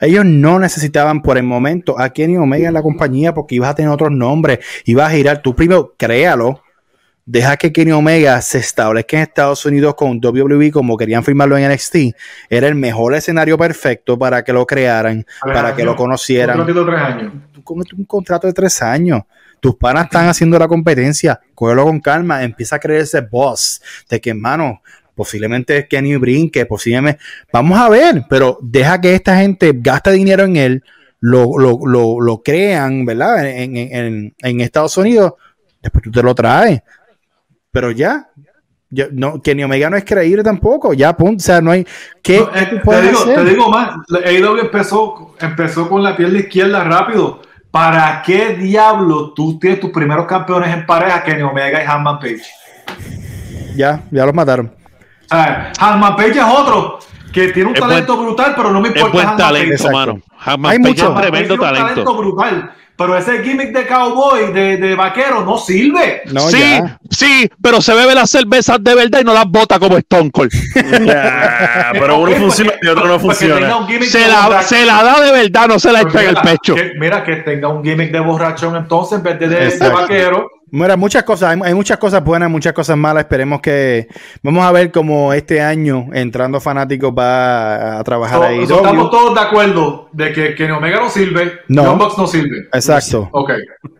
[0.00, 3.74] ellos no necesitaban por el momento a Kenny Omega en la compañía porque ibas a
[3.74, 6.62] tener otros nombres, ibas a girar, tú primero créalo,
[7.24, 11.70] deja que Kenny Omega se establezca en Estados Unidos con WWE como querían firmarlo en
[11.70, 11.96] NXT,
[12.50, 16.86] era el mejor escenario perfecto para que lo crearan, para que lo conocieran Otro título
[16.86, 17.32] de tres años.
[17.96, 19.22] un contrato de tres años.
[19.58, 21.40] Tus panas están haciendo la competencia.
[21.54, 22.42] Cógelo con calma.
[22.44, 23.80] Empieza a creerse boss.
[24.08, 24.82] De que, hermano,
[25.16, 27.20] posiblemente Kenny brinque, posiblemente.
[27.52, 30.84] Vamos a ver, pero deja que esta gente gaste dinero en él,
[31.18, 33.44] lo, lo, lo, lo crean, ¿verdad?
[33.48, 35.32] En, en, en, en Estados Unidos.
[35.82, 36.82] Después tú te lo traes.
[37.72, 38.28] Pero ya.
[38.90, 40.92] ya, no, Kenny Omega no es creíble tampoco.
[40.92, 41.42] Ya, punto.
[41.42, 41.86] O sea, no hay.
[42.22, 43.34] ¿Qué, No, eh, te, digo, hacer?
[43.34, 47.42] te digo más, AEW empezó, empezó con la pierna izquierda rápido.
[47.70, 52.42] ¿Para qué diablo tú tienes tus primeros campeones en pareja, Kenny Omega y Hanman Page?
[53.76, 54.72] Ya, ya los mataron.
[55.30, 56.98] O sea, es otro
[57.32, 59.12] que tiene un Es talento brutal, pero no me Es importa.
[59.12, 60.20] buen Hanman talento, mano.
[60.68, 62.14] Hay mucho- es tremendo talento.
[62.16, 66.22] brutal, pero ese gimmick de cowboy, de, de vaquero, no sirve.
[66.32, 66.98] No, sí, ya.
[67.10, 70.50] sí, pero se bebe las cervezas de verdad y no las bota como Stone Cold.
[71.92, 73.86] Pero uno funciona pues, y otro no pues funciona.
[74.08, 76.74] Se la, se la da de verdad, no se la Pues echa en el pecho.
[76.74, 80.48] que- mira, que tenga un gimmick de borrachón entonces en vez de, de, vaquero.
[80.68, 83.22] Mira, muchas cosas, hay, hay muchas cosas buenas, muchas cosas malas.
[83.22, 84.08] Esperemos que
[84.42, 88.66] vamos a ver cómo este año entrando fanáticos va a trabajar So- ahí.
[88.66, 91.96] so estamos todos de acuerdo de que, que Omega no sirve, No.
[91.96, 92.66] Bucks no sirve.
[92.72, 93.28] Exacto.
[93.32, 93.52] Ok.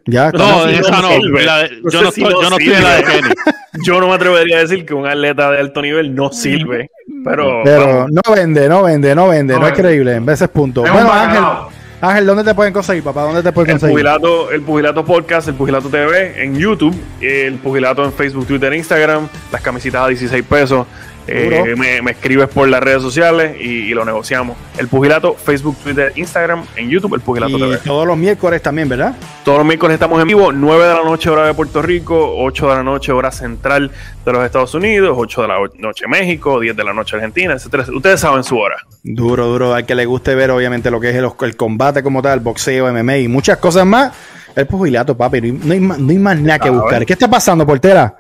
[0.07, 1.45] Ya, No, esa no sirve.
[1.45, 3.03] la de- No yo, sé no si estoy, no yo no estoy en la de.
[3.05, 3.29] Kenny.
[3.85, 6.91] Yo no me atrevería a decir que un atleta de alto nivel no sirve,
[7.23, 8.11] pero, pero vamos.
[8.11, 9.89] no vende, no vende, no vende, no, No es vende.
[9.89, 10.15] creíble.
[10.15, 10.83] En veces punto.
[10.87, 11.43] Es Bueno, Ángel.
[12.01, 13.23] Ángel, ¿dónde te pueden conseguir, papá?
[13.23, 13.95] ¿Dónde te pueden el conseguir?
[13.95, 19.29] pugilato, el pugilato podcast, el pugilato TV en YouTube, el pugilato en Facebook, Twitter, Instagram,
[19.51, 20.87] las camisitas a 16 pesos.
[21.29, 24.57] Eh, me, me escribes por las redes sociales y, y lo negociamos.
[24.79, 27.79] El pugilato, Facebook, Twitter, Instagram, en YouTube, el pugilato Y TV.
[27.79, 29.15] todos los miércoles también, ¿verdad?
[29.45, 32.69] Todos los miércoles estamos en vivo, 9 de la noche hora de Puerto Rico, 8
[32.71, 33.91] de la noche hora central
[34.25, 37.85] de los Estados Unidos, 8 de la noche México, 10 de la noche Argentina, etcétera.
[37.95, 38.77] Ustedes saben su hora.
[39.03, 39.75] Duro, duro.
[39.75, 42.93] Al que le guste ver, obviamente, lo que es el, el combate como tal, boxeo,
[42.93, 44.13] MMA y muchas cosas más.
[44.55, 45.41] El pugilato, papi.
[45.53, 47.05] No hay- No hay, más- nada que buscar.
[47.05, 48.15] ¿Qué está pasando, portera?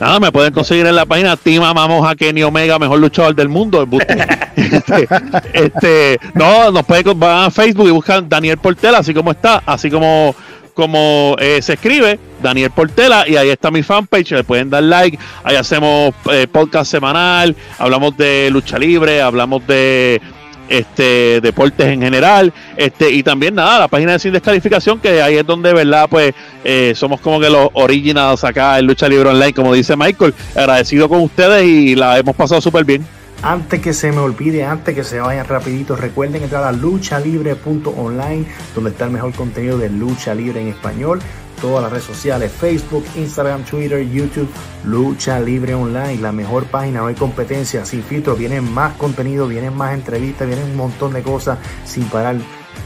[0.00, 3.50] Nada, me pueden conseguir en la página Team Amamos a Kenny Omega, mejor luchador del
[3.50, 3.86] mundo.
[4.56, 5.08] este,
[5.52, 9.90] este, no, nos pueden van a Facebook y buscan Daniel Portela, así como está, así
[9.90, 10.34] como
[10.72, 15.18] como eh, se escribe Daniel Portela y ahí está mi fanpage, le pueden dar like,
[15.44, 20.22] ahí hacemos eh, podcast semanal, hablamos de lucha libre, hablamos de
[20.70, 25.36] este deportes en general, este y también nada, la página de sin descalificación que ahí
[25.36, 26.32] es donde verdad pues
[26.64, 31.08] eh, somos como que los originals acá en lucha libre online, como dice Michael, agradecido
[31.08, 33.04] con ustedes y la hemos pasado súper bien.
[33.42, 38.44] Antes que se me olvide, antes que se vayan rapidito, recuerden entrar a luchalibre.online,
[38.74, 41.20] donde está el mejor contenido de lucha libre en español.
[41.60, 44.48] Todas las redes sociales, Facebook, Instagram, Twitter, YouTube,
[44.84, 49.76] Lucha Libre Online, la mejor página, no hay competencia, sin filtro, vienen más contenido, vienen
[49.76, 52.36] más entrevistas, vienen un montón de cosas sin parar.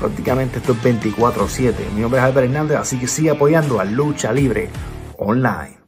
[0.01, 1.75] Prácticamente esto es 24-7.
[1.95, 4.71] Mi nombre es Albert Hernández, así que sigue apoyando a Lucha Libre
[5.19, 5.84] Online.